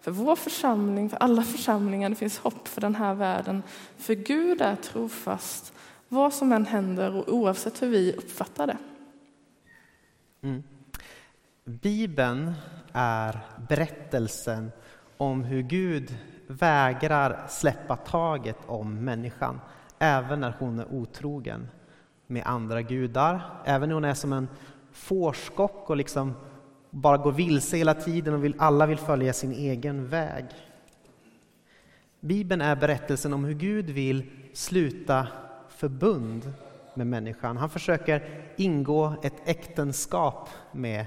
För 0.00 0.10
vår 0.10 0.36
församling, 0.36 1.10
för 1.10 1.16
alla 1.16 1.42
församlingar, 1.42 2.10
det 2.10 2.16
finns 2.16 2.38
hopp 2.38 2.68
för 2.68 2.80
den 2.80 2.94
här 2.94 3.14
världen. 3.14 3.62
För 3.96 4.14
Gud 4.14 4.60
är 4.60 4.76
trofast, 4.76 5.72
vad 6.08 6.34
som 6.34 6.52
än 6.52 6.66
händer 6.66 7.16
och 7.16 7.34
oavsett 7.34 7.82
hur 7.82 7.88
vi 7.88 8.12
uppfattar 8.12 8.66
det. 8.66 8.78
Mm. 10.42 10.62
Bibeln 11.64 12.52
är 12.92 13.40
berättelsen 13.68 14.70
om 15.16 15.44
hur 15.44 15.62
Gud 15.62 16.16
vägrar 16.46 17.46
släppa 17.48 17.96
taget 17.96 18.58
om 18.66 19.04
människan, 19.04 19.60
även 19.98 20.40
när 20.40 20.54
hon 20.58 20.78
är 20.78 20.94
otrogen 20.94 21.68
med 22.26 22.42
andra 22.46 22.82
gudar, 22.82 23.42
även 23.64 23.88
när 23.88 23.94
hon 23.94 24.04
är 24.04 24.14
som 24.14 24.32
en 24.32 24.48
fårskock 24.92 25.90
och 25.90 25.96
liksom 25.96 26.34
bara 26.90 27.16
går 27.16 27.32
vilse 27.32 27.76
hela 27.76 27.94
tiden 27.94 28.34
och 28.34 28.44
vill, 28.44 28.54
alla 28.58 28.86
vill 28.86 28.98
följa 28.98 29.32
sin 29.32 29.52
egen 29.52 30.08
väg. 30.08 30.44
Bibeln 32.20 32.60
är 32.60 32.76
berättelsen 32.76 33.32
om 33.32 33.44
hur 33.44 33.54
Gud 33.54 33.90
vill 33.90 34.30
sluta 34.52 35.26
förbund 35.68 36.52
med 36.94 37.06
människan. 37.06 37.56
Han 37.56 37.70
försöker 37.70 38.44
ingå 38.56 39.14
ett 39.22 39.34
äktenskap 39.44 40.48
med 40.72 41.06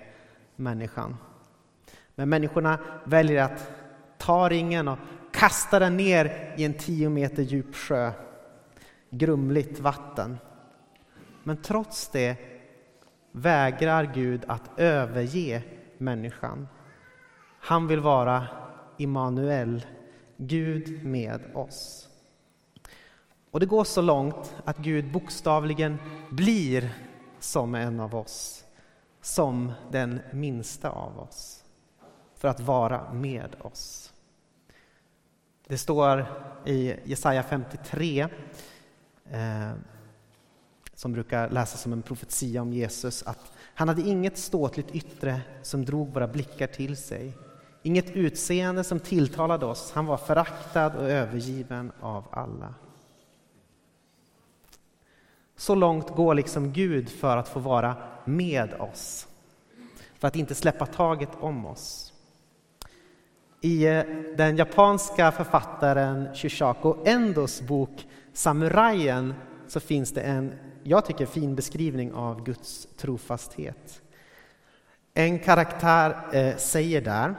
människan. 0.56 1.18
Men 2.16 2.30
människorna 2.30 2.80
väljer 3.04 3.44
att 3.44 3.72
tar 4.27 4.50
ringen 4.50 4.88
och 4.88 5.00
kastar 5.31 5.79
den 5.79 5.98
ner 5.98 6.53
i 6.57 6.63
en 6.63 6.74
tio 6.74 7.10
meter 7.10 7.43
djup 7.43 7.75
sjö. 7.75 8.12
Grumligt 9.10 9.79
vatten. 9.79 10.38
Men 11.43 11.57
trots 11.57 12.10
det 12.10 12.38
vägrar 13.31 14.12
Gud 14.13 14.46
att 14.48 14.79
överge 14.79 15.63
människan. 15.98 16.67
Han 17.60 17.88
vill 17.88 18.00
vara 18.00 18.48
Immanuel, 18.98 19.86
Gud 20.38 21.05
med 21.05 21.41
oss. 21.53 22.10
Och 23.51 23.60
det 23.60 23.65
går 23.65 23.84
så 23.84 24.01
långt 24.01 24.55
att 24.63 24.77
Gud 24.77 25.12
bokstavligen 25.12 25.98
blir 26.29 26.89
som 27.39 27.75
en 27.75 28.00
av 28.00 28.15
oss, 28.15 28.65
som 29.22 29.72
den 29.91 30.19
minsta 30.34 30.89
av 30.89 31.19
oss, 31.19 31.63
för 32.36 32.48
att 32.48 32.60
vara 32.60 33.13
med 33.13 33.55
oss. 33.62 34.07
Det 35.70 35.78
står 35.78 36.26
i 36.66 36.96
Jesaja 37.04 37.44
53, 37.44 38.28
eh, 39.32 39.72
som 40.94 41.14
brukar 41.14 41.50
läsas 41.50 41.82
som 41.82 41.94
en 41.94 42.02
profetia 42.02 42.62
om 42.62 42.74
Jesus, 42.74 43.24
att 43.24 43.52
han 43.74 43.88
hade 43.88 44.02
inget 44.02 44.38
ståtligt 44.38 44.96
yttre 44.96 45.42
som 45.62 45.86
drog 45.86 46.14
våra 46.14 46.28
blickar 46.28 46.68
till 46.68 46.98
sig, 46.98 47.38
inget 47.84 48.12
utseende 48.12 48.84
som 48.84 49.00
tilltalade 49.00 49.66
oss. 49.66 49.92
Han 49.92 50.06
var 50.06 50.18
föraktad 50.18 50.96
och 50.96 51.10
övergiven 51.10 51.92
av 52.00 52.28
alla. 52.32 52.74
Så 55.56 55.76
långt 55.76 56.16
går 56.16 56.36
liksom 56.36 56.74
Gud 56.74 57.10
för 57.10 57.38
att 57.38 57.48
få 57.48 57.60
vara 57.60 57.96
med 58.26 58.74
oss, 58.74 59.28
för 60.20 60.28
att 60.28 60.36
inte 60.36 60.56
släppa 60.56 60.86
taget 60.86 61.32
om 61.40 61.66
oss. 61.66 62.14
I 63.62 63.88
eh, 63.88 64.04
den 64.38 64.58
japanska 64.58 65.32
författaren 65.32 66.36
Shishako 66.36 66.96
Endos 67.06 67.62
bok 67.62 68.08
Samurajen 68.34 69.34
så 69.68 69.80
finns 69.80 70.12
det 70.12 70.22
en, 70.22 70.54
jag 70.84 71.06
tycker, 71.06 71.26
fin 71.26 71.56
beskrivning 71.56 72.14
av 72.14 72.44
Guds 72.44 72.88
trofasthet. 72.98 74.02
En 75.14 75.40
karaktär 75.40 76.16
eh, 76.32 76.56
säger 76.56 77.02
där 77.02 77.36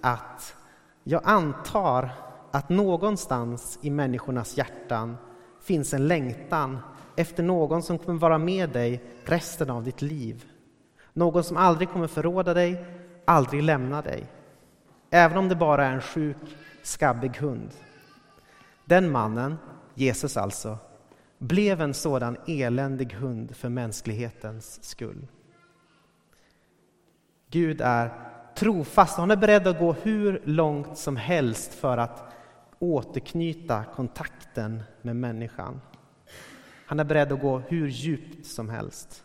att 0.00 0.56
jag 1.04 1.22
antar 1.24 2.10
att 2.50 2.68
någonstans 2.68 3.78
i 3.82 3.90
människornas 3.90 4.56
hjärtan 4.56 5.16
finns 5.62 5.94
en 5.94 6.08
längtan 6.08 6.78
efter 7.16 7.42
någon 7.42 7.82
som 7.82 7.98
kommer 7.98 8.18
vara 8.18 8.38
med 8.38 8.70
dig 8.70 9.02
resten 9.24 9.70
av 9.70 9.84
ditt 9.84 10.02
liv. 10.02 10.44
Någon 11.12 11.44
som 11.44 11.56
aldrig 11.56 11.88
kommer 11.88 12.06
förråda 12.06 12.54
dig, 12.54 12.84
aldrig 13.24 13.62
lämna 13.62 14.02
dig. 14.02 14.26
Även 15.16 15.38
om 15.38 15.48
det 15.48 15.56
bara 15.56 15.86
är 15.86 15.92
en 15.92 16.00
sjuk, 16.00 16.36
skabbig 16.82 17.36
hund. 17.36 17.70
Den 18.84 19.10
mannen, 19.10 19.58
Jesus 19.94 20.36
alltså, 20.36 20.78
blev 21.38 21.80
en 21.80 21.94
sådan 21.94 22.36
eländig 22.46 23.12
hund 23.12 23.56
för 23.56 23.68
mänsklighetens 23.68 24.84
skull. 24.84 25.26
Gud 27.50 27.80
är 27.80 28.12
trofast, 28.54 29.18
han 29.18 29.30
är 29.30 29.36
beredd 29.36 29.66
att 29.66 29.78
gå 29.78 29.92
hur 29.92 30.42
långt 30.44 30.98
som 30.98 31.16
helst 31.16 31.74
för 31.74 31.98
att 31.98 32.32
återknyta 32.78 33.84
kontakten 33.94 34.82
med 35.02 35.16
människan. 35.16 35.80
Han 36.86 37.00
är 37.00 37.04
beredd 37.04 37.32
att 37.32 37.40
gå 37.40 37.58
hur 37.58 37.88
djupt 37.88 38.46
som 38.46 38.68
helst. 38.68 39.24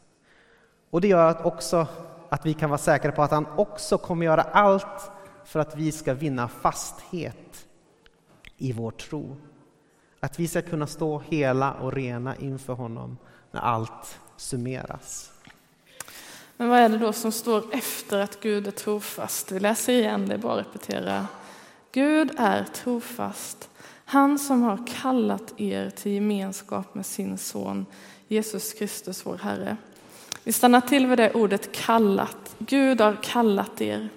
Och 0.89 1.01
det 1.01 1.08
gör 1.08 1.46
också 1.46 1.88
att 2.29 2.46
vi 2.46 2.53
kan 2.53 2.69
vara 2.69 2.77
säkra 2.77 3.12
på 3.12 3.24
att 3.24 3.31
han 3.31 3.46
också 3.46 3.98
kommer 3.98 4.25
göra 4.25 4.41
allt 4.41 5.12
för 5.49 5.59
att 5.59 5.75
vi 5.75 5.91
ska 5.91 6.13
vinna 6.13 6.47
fasthet 6.47 7.65
i 8.57 8.71
vår 8.71 8.91
tro. 8.91 9.37
Att 10.19 10.39
vi 10.39 10.47
ska 10.47 10.61
kunna 10.61 10.87
stå 10.87 11.19
hela 11.19 11.73
och 11.73 11.93
rena 11.93 12.35
inför 12.35 12.73
honom 12.73 13.17
när 13.51 13.61
allt 13.61 14.19
summeras. 14.37 15.31
Men 16.57 16.69
vad 16.69 16.79
är 16.79 16.89
det 16.89 16.97
då 16.97 17.13
som 17.13 17.31
står 17.31 17.63
efter 17.71 18.19
att 18.19 18.39
Gud 18.39 18.67
är 18.67 18.71
trofast? 18.71 19.51
Vi 19.51 19.59
läser 19.59 19.93
igen, 19.93 20.27
det 20.27 20.33
är 20.33 20.37
bara 20.37 20.59
att 20.59 20.67
repetera. 20.67 21.27
Gud 21.91 22.31
är 22.37 22.63
trofast, 22.63 23.69
han 24.05 24.39
som 24.39 24.61
har 24.61 24.87
kallat 25.01 25.53
er 25.57 25.89
till 25.89 26.11
gemenskap 26.11 26.95
med 26.95 27.05
sin 27.05 27.37
son 27.37 27.85
Jesus 28.27 28.73
Kristus, 28.73 29.25
vår 29.25 29.37
Herre. 29.37 29.77
Vi 30.43 30.51
stannar 30.51 30.81
till 30.81 31.07
vid 31.07 31.17
det 31.17 31.33
ordet 31.33 31.71
kallat. 31.71 32.55
Gud 32.57 33.01
har 33.01 33.17
kallat 33.23 33.81
er. 33.81 34.09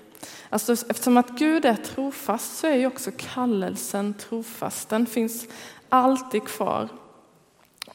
Alltså, 0.51 0.73
eftersom 0.73 1.17
att 1.17 1.31
Gud 1.31 1.65
är 1.65 1.75
trofast 1.75 2.59
så 2.59 2.67
är 2.67 2.77
ju 2.77 2.87
också 2.87 3.11
kallelsen 3.17 4.15
trofast. 4.15 4.89
Den 4.89 5.07
finns 5.07 5.47
alltid 5.89 6.45
kvar. 6.45 6.89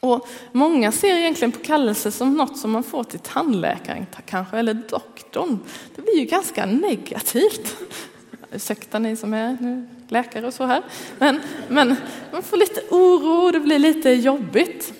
Och 0.00 0.28
många 0.52 0.92
ser 0.92 1.16
egentligen 1.16 1.52
på 1.52 1.58
kallelse 1.58 2.10
som 2.10 2.34
något 2.34 2.58
som 2.58 2.70
man 2.70 2.82
får 2.82 3.04
till 3.04 3.20
tandläkaren 3.20 4.06
kanske, 4.26 4.58
eller 4.58 4.74
doktorn. 4.74 5.58
Det 5.96 6.02
blir 6.02 6.18
ju 6.18 6.24
ganska 6.24 6.66
negativt. 6.66 7.76
Ursäkta 8.52 8.98
ni 8.98 9.16
som 9.16 9.34
är 9.34 9.56
nu 9.60 9.88
läkare 10.08 10.46
och 10.46 10.54
så 10.54 10.64
här. 10.64 10.82
Men, 11.18 11.40
men 11.68 11.96
man 12.32 12.42
får 12.42 12.56
lite 12.56 12.80
oro, 12.90 13.50
det 13.50 13.60
blir 13.60 13.78
lite 13.78 14.10
jobbigt. 14.10 14.92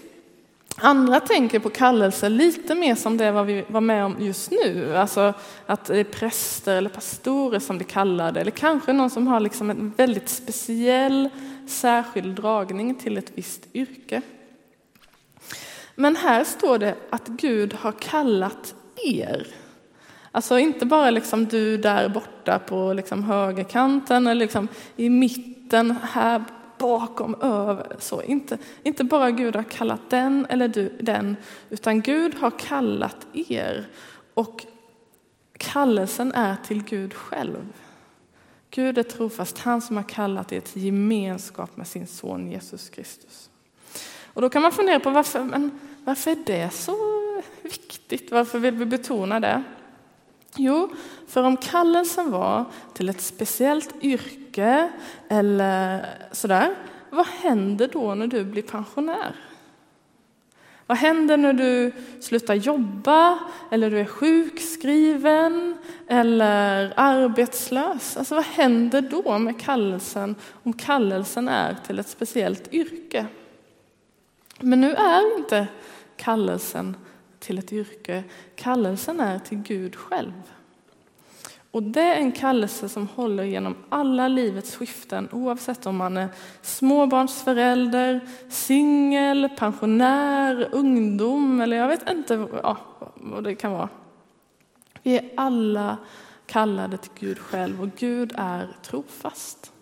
Andra 0.81 1.21
tänker 1.21 1.59
på 1.59 1.71
kallelse 1.71 2.29
lite 2.29 2.75
mer 2.75 2.95
som 2.95 3.17
det 3.17 3.31
vad 3.31 3.47
vi 3.47 3.65
var 3.69 3.81
med 3.81 4.05
om 4.05 4.17
just 4.19 4.51
nu. 4.51 4.97
Alltså 4.97 5.35
att 5.67 5.85
det 5.85 5.99
är 5.99 6.05
präster 6.05 6.77
eller 6.77 6.91
pastorer 6.91 7.59
som 7.59 7.77
blir 7.77 7.87
kallade. 7.87 8.41
Eller 8.41 8.51
kanske 8.51 8.93
någon 8.93 9.11
som 9.11 9.27
har 9.27 9.41
liksom 9.41 9.71
en 9.71 9.93
väldigt 9.97 10.29
speciell, 10.29 11.29
särskild 11.69 12.37
dragning 12.37 12.95
till 12.95 13.19
ett 13.19 13.33
visst 13.35 13.67
yrke. 13.75 14.23
Men 15.95 16.17
här 16.17 16.45
står 16.45 16.79
det 16.79 16.95
att 17.11 17.27
Gud 17.27 17.75
har 17.75 17.93
kallat 17.93 18.75
er. 19.05 19.47
Alltså 20.33 20.59
inte 20.59 20.87
bara 20.87 21.11
liksom 21.11 21.47
du 21.47 21.77
där 21.77 22.09
borta 22.09 22.59
på 22.59 22.93
liksom 22.93 23.25
högerkanten 23.25 24.27
eller 24.27 24.45
liksom 24.45 24.69
i 24.97 25.11
mitten 25.11 25.97
här 26.13 26.45
bakom, 26.79 27.35
över. 27.41 27.97
Så 27.99 28.23
inte, 28.23 28.59
inte 28.83 29.05
bara 29.05 29.31
Gud 29.31 29.57
har 29.57 29.63
kallat 29.63 30.11
den 30.11 30.47
eller 30.51 30.69
du, 30.69 30.97
den, 31.01 31.37
utan 31.71 32.01
Gud 32.01 32.35
har 32.35 32.51
kallat 32.51 33.27
er. 33.33 33.89
Och 34.35 34.67
kallelsen 35.59 36.33
är 36.33 36.57
till 36.57 36.85
Gud 36.85 37.15
själv. 37.15 37.73
Gud 38.71 38.99
är 38.99 39.03
trofast, 39.03 39.59
han 39.59 39.81
som 39.81 39.97
har 39.97 40.05
kallat 40.05 40.53
er 40.53 40.61
till 40.61 40.85
gemenskap 40.85 41.77
med 41.77 41.87
sin 41.87 42.07
son 42.07 42.51
Jesus 42.51 42.89
Kristus. 42.89 43.51
Och 44.25 44.43
då 44.43 44.49
kan 44.49 44.63
man 44.63 44.73
fundera 44.73 45.01
på 45.01 45.11
varför, 45.11 45.45
men 45.45 45.71
varför 46.05 46.31
är 46.31 46.39
det 46.47 46.71
så 46.71 46.97
viktigt? 47.63 48.31
Varför 48.31 48.59
vill 48.59 48.75
vi 48.75 48.85
betona 48.85 49.41
det? 49.41 49.63
Jo, 50.57 50.91
för 51.27 51.43
om 51.43 51.57
kallelsen 51.57 52.31
var 52.31 52.65
till 52.95 53.09
ett 53.09 53.21
speciellt 53.21 53.95
yrke 54.03 54.48
eller 55.29 56.07
sådär, 56.33 56.75
vad 57.11 57.27
händer 57.27 57.88
då 57.93 58.15
när 58.15 58.27
du 58.27 58.45
blir 58.45 58.62
pensionär? 58.62 59.37
Vad 60.87 60.99
händer 60.99 61.37
när 61.37 61.53
du 61.53 61.93
slutar 62.21 62.55
jobba 62.55 63.38
eller 63.71 63.91
du 63.91 64.00
är 64.00 64.05
sjukskriven 64.05 65.77
eller 66.09 66.93
arbetslös? 66.97 68.17
Alltså 68.17 68.35
vad 68.35 68.45
händer 68.45 69.00
då 69.00 69.38
med 69.38 69.61
kallelsen 69.61 70.35
om 70.62 70.73
kallelsen 70.73 71.49
är 71.49 71.77
till 71.87 71.99
ett 71.99 72.09
speciellt 72.09 72.75
yrke? 72.75 73.27
Men 74.61 74.81
nu 74.81 74.95
är 74.95 75.38
inte 75.38 75.67
kallelsen 76.17 76.97
till 77.38 77.59
ett 77.59 77.73
yrke. 77.73 78.25
Kallelsen 78.57 79.21
är 79.21 79.38
till 79.38 79.59
Gud 79.59 79.97
själv. 79.97 80.33
Och 81.71 81.83
det 81.83 82.01
är 82.01 82.17
en 82.17 82.33
kallelse 82.33 82.89
som 82.89 83.09
håller 83.09 83.45
genom 83.45 83.77
alla 83.89 84.29
livets 84.29 84.77
skiften 84.77 85.29
oavsett 85.33 85.87
om 85.87 85.97
man 85.97 86.17
är 86.17 86.29
småbarnsförälder, 86.63 88.21
singel, 88.49 89.49
pensionär, 89.57 90.69
ungdom 90.73 91.61
eller 91.61 91.77
jag 91.77 91.89
vet 91.89 92.11
inte 92.11 92.49
ja, 92.63 92.77
vad 93.15 93.45
det 93.45 93.55
kan 93.55 93.73
vara. 93.73 93.89
Vi 95.03 95.19
är 95.19 95.31
alla 95.37 95.97
kallade 96.47 96.97
till 96.97 97.11
Gud 97.19 97.39
själv 97.39 97.83
och 97.83 97.89
Gud 97.97 98.33
är 98.37 98.69
trofast. 98.83 99.73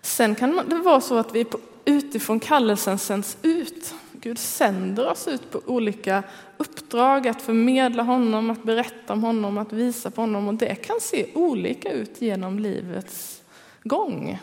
Sen 0.00 0.34
kan 0.34 0.60
det 0.68 0.78
vara 0.78 1.00
så 1.00 1.18
att 1.18 1.34
vi 1.34 1.46
utifrån 1.84 2.40
kallelsen 2.40 2.98
sänds 2.98 3.36
ut 3.42 3.94
Gud 4.20 4.38
sänder 4.38 5.10
oss 5.10 5.28
ut 5.28 5.50
på 5.50 5.60
olika 5.66 6.22
uppdrag, 6.56 7.28
att 7.28 7.42
förmedla 7.42 8.02
honom, 8.02 8.50
att 8.50 8.62
berätta 8.62 9.12
om 9.12 9.22
honom, 9.22 9.58
att 9.58 9.72
visa 9.72 10.10
på 10.10 10.20
honom. 10.20 10.48
Och 10.48 10.54
det 10.54 10.74
kan 10.74 11.00
se 11.00 11.26
olika 11.34 11.92
ut 11.92 12.22
genom 12.22 12.58
livets 12.58 13.42
gång. 13.82 14.38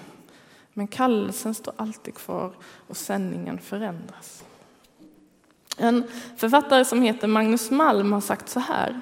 Men 0.73 0.87
kallelsen 0.87 1.53
står 1.53 1.73
alltid 1.77 2.15
kvar 2.15 2.51
och 2.87 2.97
sändningen 2.97 3.59
förändras. 3.59 4.43
En 5.77 6.03
författare 6.37 6.85
som 6.85 7.01
heter 7.01 7.27
Magnus 7.27 7.71
Malm 7.71 8.13
har 8.13 8.21
sagt 8.21 8.49
så 8.49 8.59
här. 8.59 9.01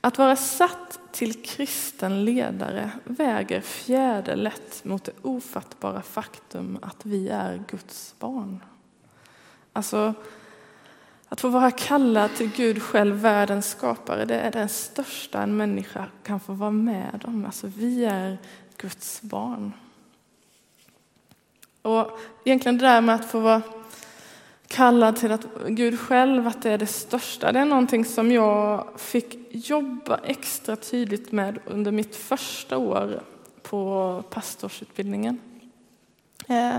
Att 0.00 0.18
vara 0.18 0.36
satt 0.36 0.98
till 1.12 1.42
kristen 1.42 2.24
ledare 2.24 2.90
väger 3.04 3.60
fjäderlätt 3.60 4.84
mot 4.84 5.04
det 5.04 5.12
ofattbara 5.22 6.02
faktum 6.02 6.78
att 6.82 7.06
vi 7.06 7.28
är 7.28 7.62
Guds 7.68 8.14
barn. 8.18 8.60
Alltså, 9.76 10.14
att 11.28 11.40
få 11.40 11.48
vara 11.48 11.70
kallad 11.70 12.34
till 12.34 12.50
Gud 12.56 12.82
själv, 12.82 13.16
världens 13.16 13.70
skapare, 13.70 14.24
det 14.24 14.40
är 14.40 14.50
det 14.50 14.68
största 14.68 15.42
en 15.42 15.56
människa 15.56 16.06
kan 16.22 16.40
få 16.40 16.52
vara 16.52 16.70
med 16.70 17.24
om. 17.26 17.44
Alltså, 17.44 17.66
vi 17.76 18.04
är 18.04 18.38
Guds 18.76 19.22
barn. 19.22 19.72
Och 21.82 22.18
egentligen 22.44 22.78
det 22.78 22.86
där 22.86 23.00
med 23.00 23.14
att 23.14 23.30
få 23.30 23.40
vara 23.40 23.62
kallad 24.66 25.16
till 25.16 25.32
att 25.32 25.46
Gud 25.68 26.00
själv, 26.00 26.46
att 26.46 26.62
det 26.62 26.70
är 26.70 26.78
det 26.78 26.86
största, 26.86 27.52
det 27.52 27.60
är 27.60 27.64
någonting 27.64 28.04
som 28.04 28.32
jag 28.32 28.86
fick 28.96 29.38
jobba 29.50 30.20
extra 30.24 30.76
tydligt 30.76 31.32
med 31.32 31.58
under 31.66 31.92
mitt 31.92 32.16
första 32.16 32.78
år 32.78 33.22
på 33.62 34.22
pastorsutbildningen. 34.30 35.40
Eh, 36.48 36.78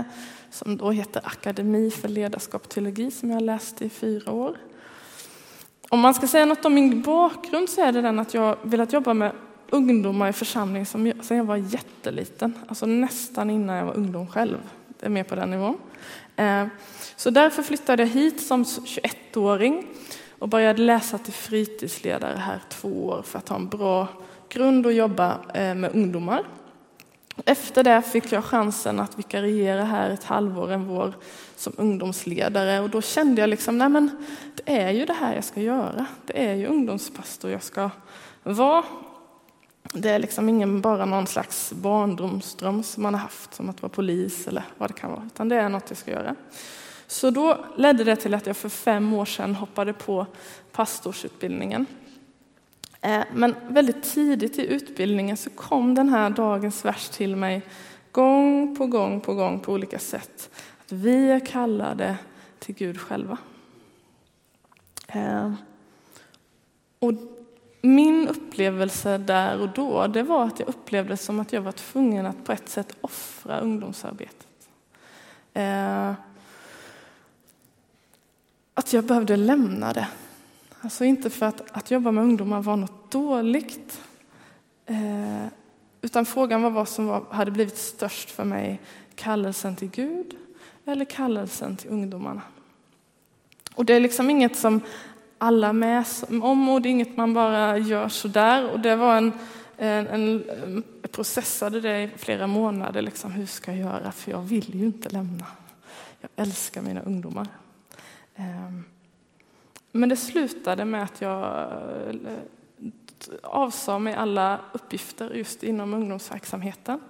som 0.50 0.76
då 0.76 0.90
heter 0.90 1.22
Akademi 1.24 1.90
för 1.90 2.08
ledarskap 2.08 2.62
och 2.62 2.68
teologi 2.68 3.10
som 3.10 3.30
jag 3.30 3.42
läste 3.42 3.84
i 3.84 3.90
fyra 3.90 4.32
år. 4.32 4.56
Om 5.88 6.00
man 6.00 6.14
ska 6.14 6.26
säga 6.26 6.44
något 6.44 6.64
om 6.64 6.74
min 6.74 7.02
bakgrund 7.02 7.68
så 7.68 7.82
är 7.82 7.92
det 7.92 8.02
den 8.02 8.18
att 8.18 8.34
jag 8.34 8.56
velat 8.62 8.92
jobba 8.92 9.14
med 9.14 9.32
ungdomar 9.70 10.28
i 10.28 10.32
församling 10.32 10.86
som 10.86 11.06
jag, 11.06 11.24
sedan 11.24 11.36
jag 11.36 11.44
var 11.44 11.56
jätteliten, 11.56 12.54
alltså 12.68 12.86
nästan 12.86 13.50
innan 13.50 13.76
jag 13.76 13.84
var 13.84 13.96
ungdom 13.96 14.26
själv. 14.26 14.58
Det 15.00 15.06
är 15.06 15.10
mer 15.10 15.24
på 15.24 15.34
den 15.34 15.50
nivån. 15.50 15.76
Eh, 16.36 16.66
så 17.16 17.30
därför 17.30 17.62
flyttade 17.62 18.02
jag 18.02 18.10
hit 18.10 18.46
som 18.46 18.64
21-åring 18.64 19.86
och 20.38 20.48
började 20.48 20.82
läsa 20.82 21.18
till 21.18 21.32
fritidsledare 21.32 22.38
här 22.38 22.60
två 22.68 23.06
år 23.06 23.22
för 23.22 23.38
att 23.38 23.48
ha 23.48 23.56
en 23.56 23.68
bra 23.68 24.08
grund 24.48 24.86
att 24.86 24.94
jobba 24.94 25.38
eh, 25.54 25.74
med 25.74 25.94
ungdomar. 25.94 26.44
Efter 27.44 27.84
det 27.84 28.02
fick 28.02 28.32
jag 28.32 28.44
chansen 28.44 29.00
att 29.00 29.18
vikariera 29.18 29.84
här 29.84 30.10
ett 30.10 30.24
halvår, 30.24 30.70
en 30.70 30.84
vår, 30.84 31.14
som 31.56 31.72
ungdomsledare. 31.76 32.80
Och 32.80 32.90
då 32.90 33.02
kände 33.02 33.40
jag 33.40 33.50
liksom, 33.50 33.78
nej 33.78 33.88
men 33.88 34.26
det 34.54 34.78
är 34.80 34.90
ju 34.90 35.04
det 35.04 35.12
här 35.12 35.34
jag 35.34 35.44
ska 35.44 35.60
göra. 35.60 36.06
Det 36.26 36.46
är 36.46 36.54
ju 36.54 36.66
ungdomspastor 36.66 37.50
jag 37.50 37.62
ska 37.62 37.90
vara. 38.42 38.84
Det 39.92 40.10
är 40.10 40.18
liksom 40.18 40.48
ingen 40.48 40.80
bara 40.80 41.04
någon 41.04 41.26
slags 41.26 41.72
barndomsdröm 41.72 42.82
som 42.82 43.02
man 43.02 43.14
har 43.14 43.20
haft, 43.20 43.54
som 43.54 43.68
att 43.68 43.82
vara 43.82 43.90
polis 43.90 44.48
eller 44.48 44.64
vad 44.78 44.90
det 44.90 44.94
kan 44.94 45.10
vara, 45.10 45.22
utan 45.26 45.48
det 45.48 45.56
är 45.56 45.68
något 45.68 45.84
jag 45.88 45.98
ska 45.98 46.10
göra. 46.10 46.34
Så 47.06 47.30
då 47.30 47.64
ledde 47.76 48.04
det 48.04 48.16
till 48.16 48.34
att 48.34 48.46
jag 48.46 48.56
för 48.56 48.68
fem 48.68 49.12
år 49.12 49.24
sedan 49.24 49.54
hoppade 49.54 49.92
på 49.92 50.26
pastorsutbildningen. 50.72 51.86
Eh, 53.00 53.24
men 53.32 53.54
väldigt 53.68 54.02
tidigt 54.02 54.58
i 54.58 54.66
utbildningen 54.66 55.36
så 55.36 55.50
kom 55.50 55.94
den 55.94 56.08
här 56.08 56.30
dagens 56.30 56.84
vers 56.84 57.08
till 57.08 57.36
mig 57.36 57.62
gång 58.12 58.76
på 58.76 58.86
gång 58.86 59.20
på 59.20 59.34
gång 59.34 59.60
på 59.60 59.72
olika 59.72 59.98
sätt. 59.98 60.50
Att 60.78 60.92
vi 60.92 61.30
är 61.30 61.46
kallade 61.46 62.16
till 62.58 62.74
Gud 62.74 63.00
själva. 63.00 63.38
Eh, 65.06 65.52
och 66.98 67.12
min 67.82 68.28
upplevelse 68.28 69.18
där 69.18 69.60
och 69.60 69.68
då, 69.68 70.06
det 70.06 70.22
var 70.22 70.44
att 70.44 70.60
jag 70.60 70.68
upplevde 70.68 71.16
som 71.16 71.40
att 71.40 71.52
jag 71.52 71.62
var 71.62 71.72
tvungen 71.72 72.26
att 72.26 72.44
på 72.44 72.52
ett 72.52 72.68
sätt 72.68 72.96
offra 73.00 73.60
ungdomsarbetet. 73.60 74.46
Eh, 75.54 76.12
att 78.74 78.92
jag 78.92 79.04
behövde 79.04 79.36
lämna 79.36 79.92
det. 79.92 80.08
Alltså 80.80 81.04
inte 81.04 81.30
för 81.30 81.46
att, 81.46 81.76
att 81.76 81.90
jobba 81.90 82.10
med 82.10 82.24
ungdomar 82.24 82.62
var 82.62 82.76
något 82.76 83.10
dåligt. 83.10 84.00
Eh, 84.86 85.46
utan 86.02 86.26
frågan 86.26 86.62
var 86.62 86.70
vad 86.70 86.88
som 86.88 87.06
var, 87.06 87.24
hade 87.30 87.50
blivit 87.50 87.78
störst 87.78 88.30
för 88.30 88.44
mig. 88.44 88.80
Kallelsen 89.14 89.76
till 89.76 89.90
Gud 89.90 90.36
eller 90.84 91.04
kallelsen 91.04 91.76
till 91.76 91.90
ungdomarna. 91.90 92.42
Och 93.74 93.84
det 93.84 93.94
är 93.94 94.00
liksom 94.00 94.30
inget 94.30 94.56
som 94.56 94.80
alla 95.38 95.72
med 95.72 96.04
om 96.42 96.68
och 96.68 96.82
det 96.82 96.88
är 96.88 96.90
inget 96.90 97.16
man 97.16 97.34
bara 97.34 97.78
gör 97.78 98.08
sådär. 98.08 98.70
Och 98.70 98.80
det 98.80 98.96
var 98.96 99.16
en, 99.16 99.32
en, 99.76 100.06
en 100.06 100.44
jag 101.02 101.12
processade 101.12 101.80
det 101.80 102.02
i 102.02 102.10
flera 102.16 102.46
månader. 102.46 103.02
Liksom, 103.02 103.32
hur 103.32 103.46
ska 103.46 103.72
jag 103.72 103.80
göra? 103.80 104.12
För 104.12 104.30
jag 104.30 104.42
vill 104.42 104.74
ju 104.74 104.86
inte 104.86 105.08
lämna. 105.08 105.46
Jag 106.20 106.30
älskar 106.36 106.82
mina 106.82 107.00
ungdomar. 107.00 107.48
Eh, 108.34 108.72
men 109.98 110.08
det 110.08 110.16
slutade 110.16 110.84
med 110.84 111.02
att 111.02 111.20
jag 111.20 111.72
eh, 112.10 112.32
avsade 113.42 113.98
mig 113.98 114.14
alla 114.14 114.60
uppgifter 114.72 115.30
just 115.30 115.62
inom 115.62 115.94
ungdomsverksamheten. 115.94 117.00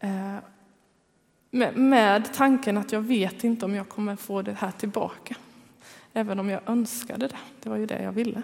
Eh, 0.00 0.36
med 1.74 2.34
tanken 2.34 2.76
att 2.76 2.92
jag 2.92 3.00
vet 3.00 3.44
inte 3.44 3.64
om 3.64 3.74
jag 3.74 3.88
kommer 3.88 4.16
få 4.16 4.42
det 4.42 4.52
här 4.52 4.70
tillbaka. 4.70 5.36
Även 6.12 6.40
om 6.40 6.50
jag 6.50 6.60
önskade 6.66 7.28
det. 7.28 7.36
Det 7.62 7.68
var 7.68 7.76
ju 7.76 7.86
det 7.86 8.02
jag 8.02 8.12
ville. 8.12 8.42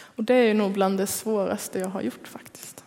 Och 0.00 0.24
det 0.24 0.34
är 0.34 0.54
nog 0.54 0.72
bland 0.72 0.98
det 0.98 1.06
svåraste 1.06 1.78
jag 1.78 1.88
har 1.88 2.00
gjort 2.02 2.28
faktiskt. 2.28 2.84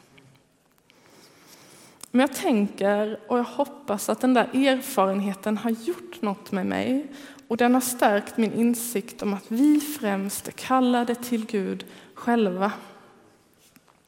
Men 2.11 2.19
jag 2.21 2.35
tänker 2.35 3.19
och 3.27 3.37
jag 3.37 3.43
hoppas 3.43 4.09
att 4.09 4.21
den 4.21 4.33
där 4.33 4.67
erfarenheten 4.67 5.57
har 5.57 5.69
gjort 5.69 6.21
något 6.21 6.51
med 6.51 6.65
mig 6.65 7.07
och 7.47 7.57
den 7.57 7.73
har 7.73 7.81
stärkt 7.81 8.37
min 8.37 8.53
insikt 8.53 9.21
om 9.21 9.33
att 9.33 9.45
vi 9.47 9.79
främst 9.79 10.47
är 10.47 10.51
kallade 10.51 11.15
till 11.15 11.45
Gud 11.45 11.85
själva. 12.13 12.71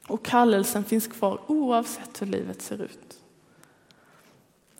Och 0.06 0.24
kallelsen 0.24 0.84
finns 0.84 1.06
kvar 1.06 1.40
oavsett 1.46 2.22
hur 2.22 2.26
livet 2.26 2.62
ser 2.62 2.82
ut. 2.82 3.20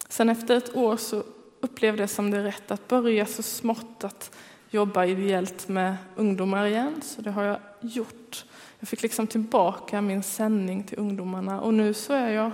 Sen 0.09 0.29
efter 0.29 0.57
ett 0.57 0.77
år 0.77 0.97
så 0.97 1.23
upplevde 1.61 2.03
jag 2.03 2.11
som 2.11 2.31
det 2.31 2.45
rätt 2.45 2.71
att 2.71 2.89
börja 2.89 3.27
så 3.27 3.43
smått 3.43 4.05
att 4.05 4.37
jobba 4.71 5.05
ideellt 5.05 5.69
med 5.69 5.97
ungdomar 6.17 6.67
igen, 6.67 7.03
så 7.03 7.23
det 7.23 7.31
har 7.31 7.43
jag 7.43 7.59
gjort. 7.81 8.45
Jag 8.79 8.89
fick 8.89 9.03
liksom 9.03 9.27
tillbaka 9.27 10.01
min 10.01 10.23
sändning 10.23 10.85
till 10.85 10.99
ungdomarna 10.99 11.61
och 11.61 11.75
nu 11.75 11.95
så 11.95 12.13
är 12.13 12.31
jag, 12.31 12.51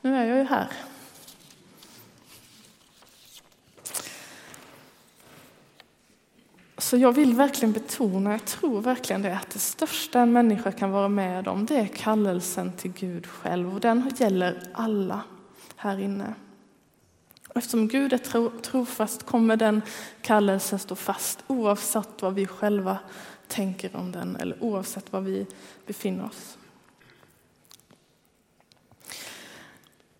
nu 0.00 0.16
är 0.16 0.24
jag 0.24 0.38
ju 0.38 0.44
här. 0.44 0.68
Så 6.78 6.96
jag 6.96 7.12
vill 7.12 7.34
verkligen 7.34 7.72
betona, 7.72 8.30
jag 8.30 8.44
tror 8.44 8.80
verkligen 8.80 9.22
det, 9.22 9.36
att 9.36 9.50
det 9.50 9.58
största 9.58 10.20
en 10.20 10.32
människa 10.32 10.72
kan 10.72 10.90
vara 10.90 11.08
med 11.08 11.48
om, 11.48 11.66
det 11.66 11.76
är 11.76 11.86
kallelsen 11.86 12.72
till 12.72 12.92
Gud 12.92 13.26
själv 13.26 13.74
och 13.74 13.80
den 13.80 14.12
gäller 14.16 14.62
alla 14.72 15.22
här 15.76 15.98
inne. 16.00 16.34
Eftersom 17.54 17.88
Gud 17.88 18.12
är 18.12 18.18
tro, 18.18 18.50
trofast 18.62 19.22
kommer 19.22 19.56
den 19.56 19.82
kallelsen 20.22 20.78
stå 20.78 20.94
fast 20.94 21.44
oavsett 21.46 22.22
vad 22.22 22.34
vi 22.34 22.46
själva 22.46 22.98
tänker 23.48 23.96
om 23.96 24.12
den 24.12 24.36
eller 24.36 24.62
oavsett 24.64 25.12
var 25.12 25.20
vi 25.20 25.46
befinner 25.86 26.24
oss. 26.24 26.58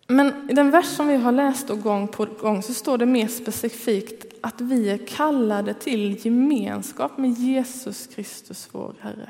Men 0.07 0.49
i 0.49 0.53
den 0.53 0.71
vers 0.71 0.85
som 0.85 1.07
vi 1.07 1.15
har 1.15 1.31
läst 1.31 1.69
gång 1.69 2.07
på 2.07 2.25
gång 2.25 2.63
så 2.63 2.73
står 2.73 2.97
det 2.97 3.05
mer 3.05 3.27
specifikt 3.27 4.28
att 4.41 4.61
vi 4.61 4.89
är 4.89 4.97
kallade 4.97 5.73
till 5.73 6.25
gemenskap 6.25 7.17
med 7.17 7.31
Jesus 7.31 8.07
Kristus, 8.07 8.69
vår 8.71 8.95
Herre. 8.99 9.29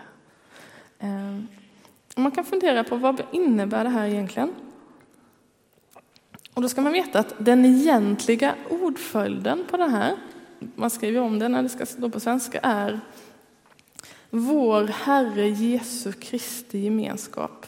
Ehm, 1.00 1.48
man 2.16 2.32
kan 2.32 2.46
fundera 2.46 2.84
på 2.84 2.96
vad 2.96 3.22
innebär 3.32 3.84
det 3.84 3.90
här 3.90 4.08
egentligen? 4.08 4.52
Och 6.54 6.62
då 6.62 6.70
ska 6.70 6.82
man 6.82 6.94
veta 6.94 7.20
att 7.20 7.34
den 7.38 7.66
egentliga 7.66 8.56
ordföljden 8.70 9.66
på 9.70 9.78
det 9.78 9.88
här, 9.90 10.16
man 10.76 10.90
skriver 10.90 11.22
om 11.22 11.40
det 11.40 11.48
när 11.48 11.64
det 11.64 11.70
ska 11.70 11.86
stå 11.86 12.10
på 12.10 12.20
svenska, 12.20 12.60
är 12.60 13.00
vår 14.30 14.88
Herre 14.88 15.50
Jesu 15.50 16.12
Kristi 16.12 16.80
gemenskap. 16.80 17.66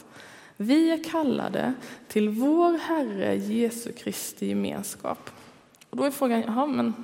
Vi 0.56 0.90
är 0.90 1.04
kallade 1.04 1.74
till 2.08 2.28
vår 2.28 2.78
Herre 2.78 3.36
Jesu 3.36 3.92
Kristi 3.92 4.46
gemenskap. 4.46 5.30
Och 5.90 5.96
då 5.96 6.04
är 6.04 6.10
frågan, 6.10 6.42
jaha, 6.46 6.66
men 6.66 6.94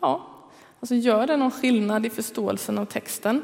ja, 0.00 0.26
alltså 0.80 0.94
gör 0.94 1.26
det 1.26 1.36
någon 1.36 1.50
skillnad 1.50 2.06
i 2.06 2.10
förståelsen 2.10 2.78
av 2.78 2.84
texten? 2.84 3.42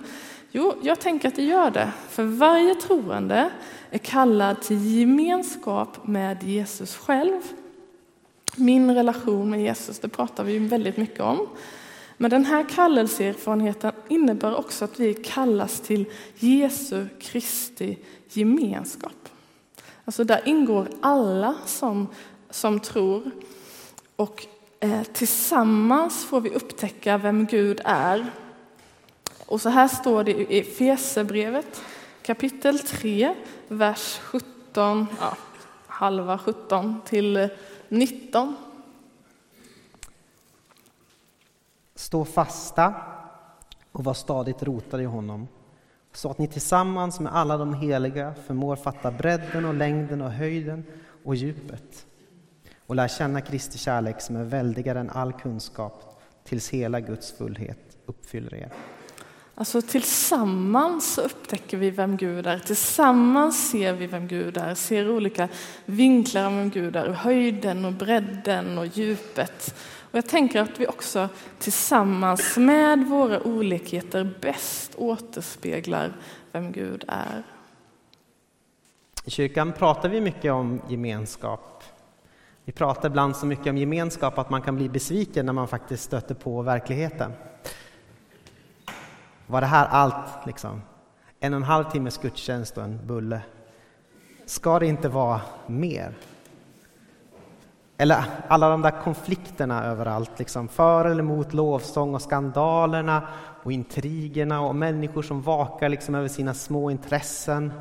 Jo, 0.50 0.74
jag 0.82 1.00
tänker 1.00 1.28
att 1.28 1.36
det 1.36 1.44
gör 1.44 1.70
det. 1.70 1.92
För 2.08 2.24
varje 2.24 2.74
troende 2.74 3.50
är 3.90 3.98
kallad 3.98 4.62
till 4.62 4.98
gemenskap 4.98 6.06
med 6.06 6.42
Jesus 6.42 6.96
själv 6.96 7.42
min 8.56 8.94
relation 8.94 9.50
med 9.50 9.62
Jesus, 9.62 9.98
det 9.98 10.08
pratar 10.08 10.44
vi 10.44 10.58
väldigt 10.58 10.96
mycket 10.96 11.20
om. 11.20 11.48
Men 12.16 12.30
den 12.30 12.44
här 12.44 12.68
kallelseerfarenheten 12.68 13.92
innebär 14.08 14.54
också 14.54 14.84
att 14.84 15.00
vi 15.00 15.14
kallas 15.14 15.80
till 15.80 16.04
Jesu 16.34 17.06
Kristi 17.20 17.98
gemenskap. 18.28 19.28
Alltså 20.04 20.24
där 20.24 20.40
ingår 20.44 20.88
alla 21.00 21.54
som, 21.66 22.08
som 22.50 22.80
tror. 22.80 23.30
Och 24.16 24.46
Eh, 24.82 25.02
tillsammans 25.02 26.24
får 26.24 26.40
vi 26.40 26.50
upptäcka 26.50 27.18
vem 27.18 27.46
Gud 27.46 27.80
är. 27.84 28.26
Och 29.46 29.60
så 29.60 29.68
här 29.68 29.88
står 29.88 30.24
det 30.24 30.52
i 30.52 30.62
Fesebrevet 30.62 31.82
kapitel 32.22 32.78
3, 32.78 33.34
vers 33.68 34.18
17, 34.18 35.06
ja, 35.20 35.36
halva 35.86 36.38
17 36.38 37.00
till 37.04 37.48
19. 37.88 38.56
Stå 41.94 42.24
fasta 42.24 42.94
och 43.92 44.04
var 44.04 44.14
stadigt 44.14 44.62
rotade 44.62 45.02
i 45.02 45.06
honom 45.06 45.48
så 46.12 46.30
att 46.30 46.38
ni 46.38 46.48
tillsammans 46.48 47.20
med 47.20 47.34
alla 47.34 47.56
de 47.56 47.74
heliga 47.74 48.34
förmår 48.46 48.76
fatta 48.76 49.10
bredden 49.10 49.64
och 49.64 49.74
längden 49.74 50.22
och 50.22 50.32
höjden 50.32 50.84
och 51.24 51.34
djupet 51.34 52.06
och 52.92 52.96
lär 52.96 53.08
känna 53.08 53.40
Kristi 53.40 53.78
kärlek 53.78 54.20
som 54.20 54.36
är 54.36 54.44
väldigare 54.44 55.00
än 55.00 55.10
all 55.10 55.32
kunskap 55.32 56.22
tills 56.44 56.70
hela 56.70 57.00
Guds 57.00 57.32
fullhet 57.32 57.78
uppfyller 58.06 58.54
er. 58.54 58.72
Alltså 59.54 59.82
tillsammans 59.82 61.18
upptäcker 61.18 61.76
vi 61.76 61.90
vem 61.90 62.16
Gud 62.16 62.46
är. 62.46 62.58
Tillsammans 62.58 63.70
ser 63.70 63.92
vi 63.92 64.06
vem 64.06 64.28
Gud 64.28 64.56
är, 64.56 64.74
ser 64.74 65.10
olika 65.10 65.48
vinklar 65.84 66.44
av 66.44 66.56
vem 66.56 66.70
Gud 66.70 66.96
är, 66.96 67.08
höjden 67.08 67.84
och 67.84 67.92
bredden 67.92 68.78
och 68.78 68.86
djupet. 68.86 69.74
Och 70.10 70.18
jag 70.18 70.26
tänker 70.26 70.60
att 70.60 70.80
vi 70.80 70.86
också 70.86 71.28
tillsammans 71.58 72.56
med 72.56 73.06
våra 73.06 73.42
olikheter 73.42 74.30
bäst 74.40 74.94
återspeglar 74.94 76.12
vem 76.52 76.72
Gud 76.72 77.04
är. 77.08 77.42
I 79.24 79.30
kyrkan 79.30 79.72
pratar 79.72 80.08
vi 80.08 80.20
mycket 80.20 80.52
om 80.52 80.82
gemenskap. 80.88 81.71
Vi 82.64 82.72
pratar 82.72 83.08
ibland 83.08 83.36
så 83.36 83.46
mycket 83.46 83.66
om 83.66 83.76
gemenskap 83.76 84.38
att 84.38 84.50
man 84.50 84.62
kan 84.62 84.76
bli 84.76 84.88
besviken 84.88 85.46
när 85.46 85.52
man 85.52 85.68
faktiskt 85.68 86.04
stöter 86.04 86.34
på 86.34 86.62
verkligheten. 86.62 87.32
Var 89.46 89.60
det 89.60 89.66
här 89.66 89.86
allt? 89.86 90.46
Liksom? 90.46 90.82
En 91.40 91.54
och 91.54 91.56
en 91.56 91.64
halv 91.64 91.84
timmes 91.84 92.18
gudstjänst 92.18 92.78
och 92.78 92.84
en 92.84 93.06
bulle. 93.06 93.42
Ska 94.46 94.78
det 94.78 94.86
inte 94.86 95.08
vara 95.08 95.40
mer? 95.66 96.14
Eller 97.96 98.24
alla 98.48 98.68
de 98.68 98.82
där 98.82 99.02
konflikterna 99.02 99.84
överallt, 99.84 100.38
liksom, 100.38 100.68
för 100.68 101.04
eller 101.04 101.22
mot 101.22 101.54
lovsång 101.54 102.14
och 102.14 102.22
skandalerna 102.22 103.28
och 103.62 103.72
intrigerna 103.72 104.60
och 104.60 104.76
människor 104.76 105.22
som 105.22 105.42
vakar 105.42 105.88
liksom 105.88 106.14
över 106.14 106.28
sina 106.28 106.54
små 106.54 106.90
intressen. 106.90 107.72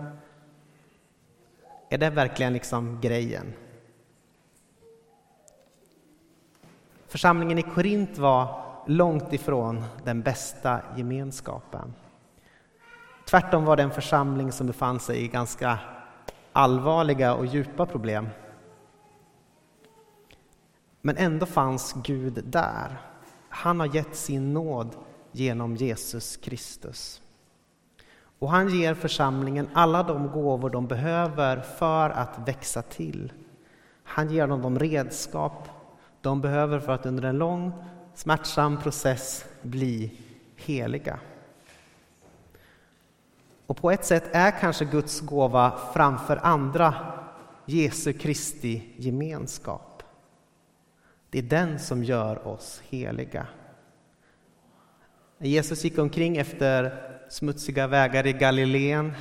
Är 1.89 1.97
det 1.97 2.09
verkligen 2.09 2.53
liksom 2.53 3.01
grejen? 3.01 3.53
Församlingen 7.11 7.57
i 7.57 7.61
Korint 7.61 8.17
var 8.17 8.63
långt 8.87 9.33
ifrån 9.33 9.83
den 10.03 10.21
bästa 10.21 10.79
gemenskapen. 10.95 11.93
Tvärtom 13.29 13.65
var 13.65 13.77
det 13.77 13.83
en 13.83 13.91
församling 13.91 14.51
som 14.51 14.67
befann 14.67 14.99
sig 14.99 15.23
i 15.23 15.27
ganska 15.27 15.79
allvarliga 16.53 17.33
och 17.33 17.45
djupa 17.45 17.85
problem. 17.85 18.29
Men 21.01 21.17
ändå 21.17 21.45
fanns 21.45 21.95
Gud 22.03 22.43
där. 22.45 23.01
Han 23.49 23.79
har 23.79 23.95
gett 23.95 24.15
sin 24.15 24.53
nåd 24.53 24.95
genom 25.31 25.75
Jesus 25.75 26.37
Kristus. 26.37 27.21
Och 28.39 28.49
han 28.49 28.69
ger 28.69 28.93
församlingen 28.93 29.69
alla 29.73 30.03
de 30.03 30.31
gåvor 30.31 30.69
de 30.69 30.87
behöver 30.87 31.59
för 31.59 32.09
att 32.09 32.47
växa 32.47 32.81
till. 32.81 33.33
Han 34.03 34.29
ger 34.29 34.47
dem 34.47 34.61
de 34.61 34.79
redskap 34.79 35.69
de 36.21 36.41
behöver 36.41 36.79
för 36.79 36.93
att 36.93 37.05
under 37.05 37.23
en 37.23 37.37
lång 37.37 37.71
smärtsam 38.13 38.79
process 38.79 39.45
bli 39.61 40.11
heliga. 40.55 41.19
Och 43.65 43.77
på 43.77 43.91
ett 43.91 44.05
sätt 44.05 44.23
är 44.31 44.51
kanske 44.59 44.85
Guds 44.85 45.19
gåva 45.19 45.79
framför 45.93 46.39
andra 46.43 46.95
Jesu 47.65 48.13
Kristi 48.13 48.83
gemenskap. 48.97 50.03
Det 51.29 51.39
är 51.39 51.43
den 51.43 51.79
som 51.79 52.03
gör 52.03 52.47
oss 52.47 52.81
heliga. 52.89 53.47
När 55.37 55.47
Jesus 55.47 55.83
gick 55.83 55.97
omkring 55.97 56.37
efter 56.37 57.01
smutsiga 57.29 57.87
vägar 57.87 58.27
i 58.27 58.33
Galileen 58.33 59.13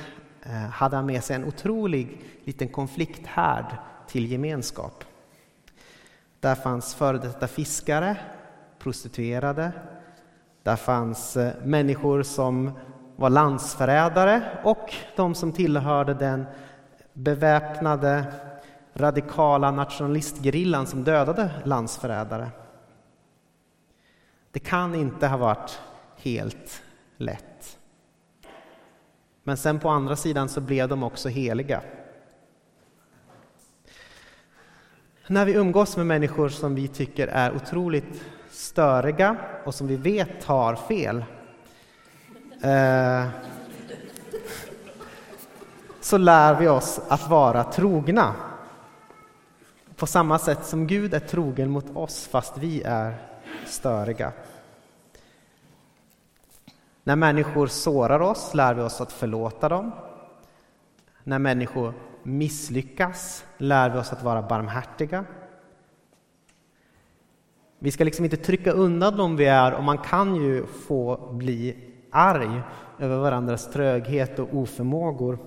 eh, 0.43 0.51
hade 0.51 0.95
han 0.95 1.05
med 1.05 1.23
sig 1.23 1.35
en 1.35 1.45
otrolig 1.45 2.21
liten 2.43 2.67
konflikthärd 2.67 3.75
till 4.07 4.31
gemenskap. 4.31 5.03
Där 6.41 6.55
fanns 6.55 6.95
före 6.95 7.17
detta 7.17 7.47
fiskare 7.47 8.17
prostituerade. 8.79 9.71
Där 10.63 10.75
fanns 10.75 11.37
eh, 11.37 11.53
människor 11.63 12.23
som 12.23 12.71
var 13.15 13.29
landsförrädare 13.29 14.59
och 14.63 14.93
de 15.15 15.35
som 15.35 15.51
tillhörde 15.51 16.13
den 16.13 16.45
beväpnade 17.13 18.33
radikala 18.93 19.71
nationalistgerillan 19.71 20.87
som 20.87 21.03
dödade 21.03 21.51
landsförrädare. 21.63 22.49
Det 24.51 24.59
kan 24.59 24.95
inte 24.95 25.27
ha 25.27 25.37
varit 25.37 25.79
helt 26.17 26.83
lätt. 27.17 27.77
Men 29.43 29.57
sen 29.57 29.79
på 29.79 29.89
andra 29.89 30.15
sidan 30.15 30.49
så 30.49 30.61
blev 30.61 30.87
de 30.89 31.03
också 31.03 31.29
heliga. 31.29 31.81
När 35.31 35.45
vi 35.45 35.53
umgås 35.53 35.97
med 35.97 36.05
människor 36.05 36.49
som 36.49 36.75
vi 36.75 36.87
tycker 36.87 37.27
är 37.27 37.55
otroligt 37.55 38.23
störiga 38.49 39.37
och 39.65 39.75
som 39.75 39.87
vi 39.87 39.95
vet 39.95 40.43
har 40.43 40.75
fel 40.75 41.25
eh, 42.61 43.27
så 46.01 46.17
lär 46.17 46.55
vi 46.55 46.67
oss 46.67 47.01
att 47.07 47.29
vara 47.29 47.63
trogna. 47.63 48.35
På 49.95 50.07
samma 50.07 50.39
sätt 50.39 50.65
som 50.65 50.87
Gud 50.87 51.13
är 51.13 51.19
trogen 51.19 51.69
mot 51.69 51.95
oss 51.95 52.27
fast 52.27 52.57
vi 52.57 52.81
är 52.81 53.15
störiga. 53.65 54.31
När 57.03 57.15
människor 57.15 57.67
sårar 57.67 58.19
oss 58.19 58.53
lär 58.53 58.73
vi 58.73 58.81
oss 58.81 59.01
att 59.01 59.11
förlåta 59.11 59.69
dem. 59.69 59.91
När 61.23 61.39
människor 61.39 61.93
misslyckas 62.23 63.45
lär 63.57 63.89
vi 63.89 63.99
oss 63.99 64.13
att 64.13 64.23
vara 64.23 64.41
barmhärtiga. 64.41 65.25
Vi 67.79 67.91
ska 67.91 68.03
liksom 68.03 68.25
inte 68.25 68.37
trycka 68.37 68.71
undan 68.71 69.17
dem 69.17 69.35
vi 69.35 69.45
är 69.45 69.73
och 69.73 69.83
man 69.83 69.97
kan 69.97 70.35
ju 70.35 70.65
få 70.65 71.31
bli 71.31 71.77
arg 72.11 72.61
över 72.99 73.17
varandras 73.17 73.71
tröghet 73.71 74.39
och 74.39 74.53
oförmågor. 74.53 75.39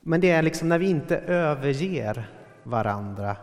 Men 0.00 0.20
det 0.20 0.30
är 0.30 0.42
liksom 0.42 0.68
när 0.68 0.78
vi 0.78 0.90
inte 0.90 1.18
överger 1.18 2.30
varandra. 2.62 3.36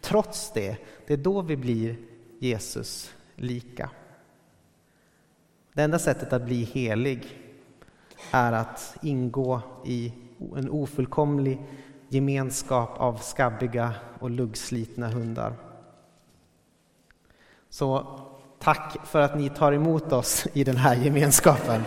Trots 0.00 0.52
det, 0.52 0.76
det 1.06 1.12
är 1.12 1.16
då 1.16 1.42
vi 1.42 1.56
blir 1.56 1.96
Jesus 2.38 3.14
lika. 3.34 3.90
Det 5.72 5.82
enda 5.82 5.98
sättet 5.98 6.32
att 6.32 6.44
bli 6.44 6.64
helig 6.64 7.47
är 8.30 8.52
att 8.52 8.96
ingå 9.02 9.60
i 9.84 10.12
en 10.56 10.70
ofullkomlig 10.70 11.62
gemenskap 12.08 12.90
av 13.00 13.16
skabbiga 13.16 13.94
och 14.18 14.30
luggslitna 14.30 15.08
hundar. 15.08 15.52
Så 17.70 18.20
tack 18.58 18.96
för 19.04 19.20
att 19.20 19.38
ni 19.38 19.50
tar 19.50 19.72
emot 19.72 20.12
oss 20.12 20.46
i 20.52 20.64
den 20.64 20.76
här 20.76 20.96
gemenskapen. 20.96 21.82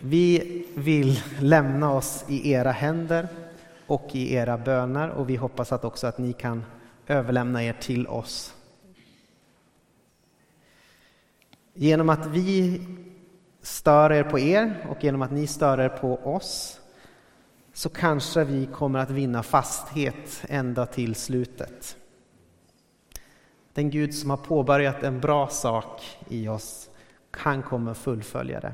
Vi 0.00 0.66
vill 0.74 1.22
lämna 1.40 1.92
oss 1.92 2.24
i 2.28 2.50
era 2.52 2.72
händer 2.72 3.28
och 3.86 4.08
i 4.12 4.34
era 4.34 4.58
böner 4.58 5.08
och 5.08 5.30
vi 5.30 5.36
hoppas 5.36 5.72
att 5.72 5.84
också 5.84 6.06
att 6.06 6.18
ni 6.18 6.32
kan 6.32 6.64
överlämna 7.06 7.64
er 7.64 7.72
till 7.72 8.06
oss. 8.06 8.55
Genom 11.78 12.08
att 12.08 12.26
vi 12.26 12.86
stör 13.62 14.12
er 14.12 14.22
på 14.22 14.38
er 14.38 14.86
och 14.90 15.04
genom 15.04 15.22
att 15.22 15.30
ni 15.30 15.46
stör 15.46 15.80
er 15.80 15.88
på 15.88 16.14
oss 16.14 16.80
så 17.72 17.88
kanske 17.88 18.44
vi 18.44 18.66
kommer 18.66 18.98
att 18.98 19.10
vinna 19.10 19.42
fasthet 19.42 20.44
ända 20.48 20.86
till 20.86 21.14
slutet. 21.14 21.96
Den 23.72 23.90
Gud 23.90 24.14
som 24.14 24.30
har 24.30 24.36
påbörjat 24.36 25.02
en 25.02 25.20
bra 25.20 25.48
sak 25.48 26.18
i 26.28 26.48
oss, 26.48 26.90
han 27.30 27.62
kommer 27.62 27.94
fullfölja 27.94 28.60
det. 28.60 28.72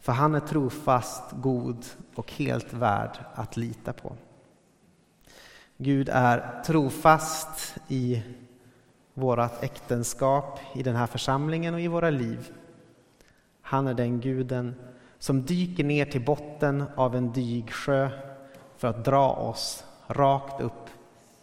För 0.00 0.12
han 0.12 0.34
är 0.34 0.40
trofast, 0.40 1.24
god 1.32 1.84
och 2.14 2.32
helt 2.32 2.72
värd 2.72 3.18
att 3.34 3.56
lita 3.56 3.92
på. 3.92 4.16
Gud 5.76 6.08
är 6.12 6.62
trofast 6.62 7.76
i 7.88 8.22
vårt 9.18 9.62
äktenskap, 9.62 10.60
i 10.74 10.82
den 10.82 10.96
här 10.96 11.06
församlingen 11.06 11.74
och 11.74 11.80
i 11.80 11.88
våra 11.88 12.10
liv. 12.10 12.52
Han 13.62 13.86
är 13.86 13.94
den 13.94 14.20
guden 14.20 14.74
som 15.18 15.42
dyker 15.42 15.84
ner 15.84 16.04
till 16.04 16.24
botten 16.24 16.84
av 16.96 17.16
en 17.16 17.32
dygsjö 17.32 18.10
för 18.76 18.88
att 18.88 19.04
dra 19.04 19.30
oss 19.30 19.84
rakt 20.06 20.60
upp 20.60 20.88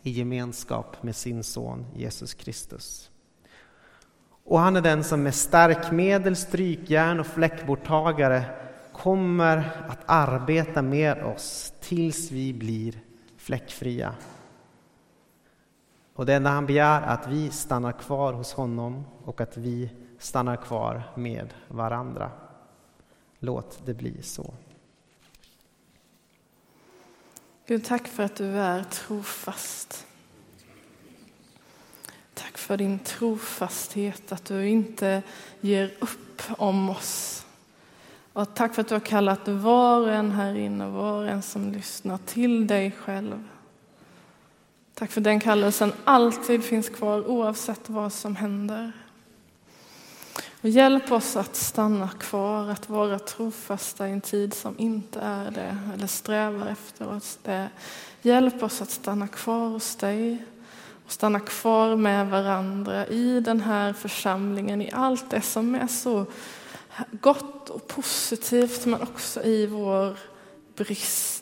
i 0.02 0.12
gemenskap 0.12 1.04
med 1.04 1.16
sin 1.16 1.44
son 1.44 1.86
Jesus 1.96 2.34
Kristus. 2.34 3.10
Och 4.44 4.60
han 4.60 4.76
är 4.76 4.82
den 4.82 5.04
som 5.04 5.24
med 5.24 5.36
stärkmedel, 5.36 6.36
strykjärn 6.36 7.20
och 7.20 7.28
fläckborttagare 7.28 8.44
kommer 8.94 9.58
att 9.90 10.00
arbeta 10.06 10.82
med 10.82 11.24
oss 11.24 11.74
tills 11.82 12.32
vi 12.32 12.54
blir 12.54 13.00
fläckfria. 13.38 14.14
Och 16.16 16.26
det 16.26 16.34
enda 16.34 16.50
han 16.50 16.66
begär 16.66 17.02
är 17.02 17.08
att 17.08 17.28
vi 17.28 17.52
stannar 17.52 17.92
kvar 17.92 18.34
hos 18.34 18.54
honom 18.54 19.06
och 19.26 19.42
att 19.42 19.58
vi 19.58 19.90
stannar 20.20 20.56
kvar 20.56 21.04
med 21.16 21.54
varandra. 21.68 22.32
Låt 23.40 23.86
det 23.86 23.94
bli 23.94 24.22
så. 24.22 24.54
Gud, 27.68 27.86
tack 27.86 28.08
för 28.08 28.24
att 28.24 28.36
du 28.36 28.46
är 28.46 28.84
trofast. 28.84 30.08
Tack 32.34 32.58
för 32.58 32.78
din 32.78 33.00
trofasthet, 33.00 34.32
att 34.32 34.46
du 34.46 34.68
inte 34.68 35.24
ger 35.62 35.94
upp 36.00 36.42
om 36.58 36.90
oss. 36.90 37.46
Och 38.34 38.56
tack 38.56 38.76
för 38.76 38.82
att 38.82 38.88
du 38.88 38.96
har 38.96 39.00
kallat 39.00 39.48
var 39.48 40.02
och 40.02 40.14
en 40.14 40.32
här 40.32 40.56
inne, 40.56 40.90
var 40.90 41.24
och 41.24 41.30
en 41.30 41.42
som 41.42 41.72
lyssnar 41.72 42.18
till 42.18 42.68
dig 42.68 42.92
själv. 42.92 43.44
Tack 44.96 45.12
för 45.12 45.22
den 45.22 45.40
kallelsen 45.40 45.94
alltid 46.04 46.64
finns 46.64 46.90
kvar 46.90 47.28
oavsett 47.28 47.90
vad 47.90 48.14
som 48.14 48.36
händer. 48.36 48.92
Och 50.62 50.70
hjälp 50.70 51.12
oss 51.12 51.36
att 51.36 51.56
stanna 51.56 52.10
kvar, 52.20 52.70
att 52.70 52.90
vara 52.90 53.20
trofasta 53.20 54.08
i 54.08 54.12
en 54.12 54.22
tid 54.22 54.54
som 54.54 54.76
inte 54.80 55.20
är 55.20 55.52
det, 55.52 55.78
eller 55.94 56.08
strävar 56.08 56.68
efter 56.68 57.08
oss 57.08 57.40
det. 57.44 57.70
Hjälp 58.22 58.64
oss 58.64 58.82
att 58.82 58.90
stanna 58.90 59.28
kvar 59.28 59.70
hos 59.70 59.96
dig 59.96 60.46
och 61.06 61.12
stanna 61.12 61.40
kvar 61.40 61.96
med 61.96 62.30
varandra 62.30 63.08
i 63.08 63.40
den 63.40 63.62
här 63.62 63.94
församlingen, 63.94 64.82
i 64.82 64.92
allt 64.92 65.30
det 65.30 65.42
som 65.42 65.76
är 65.76 65.88
så 65.88 66.26
gott 67.12 67.70
och 67.70 67.88
positivt, 67.88 68.86
men 68.86 69.02
också 69.02 69.44
i 69.44 69.68
vår 69.68 70.18
brist. 70.76 71.35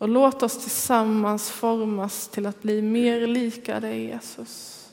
Och 0.00 0.08
låt 0.08 0.42
oss 0.42 0.58
tillsammans 0.58 1.50
formas 1.50 2.28
till 2.28 2.46
att 2.46 2.62
bli 2.62 2.82
mer 2.82 3.26
lika 3.26 3.80
dig, 3.80 4.04
Jesus. 4.04 4.88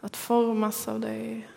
Att 0.00 0.16
formas 0.16 0.88
av 0.88 1.00
dig. 1.00 1.48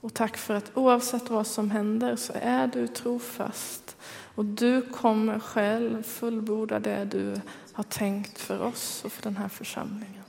Och 0.00 0.14
tack 0.14 0.36
för 0.36 0.54
att 0.54 0.70
oavsett 0.74 1.30
vad 1.30 1.46
som 1.46 1.70
händer 1.70 2.16
så 2.16 2.32
är 2.36 2.66
du 2.66 2.86
trofast. 2.86 3.96
Och 4.34 4.44
du 4.44 4.82
kommer 4.82 5.38
själv 5.38 6.02
fullborda 6.02 6.80
det 6.80 7.04
du 7.04 7.40
har 7.72 7.84
tänkt 7.84 8.38
för 8.38 8.62
oss 8.62 9.04
och 9.04 9.12
för 9.12 9.22
den 9.22 9.36
här 9.36 9.48
församlingen. 9.48 10.24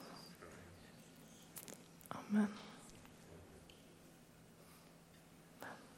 Amen. 2.07 2.47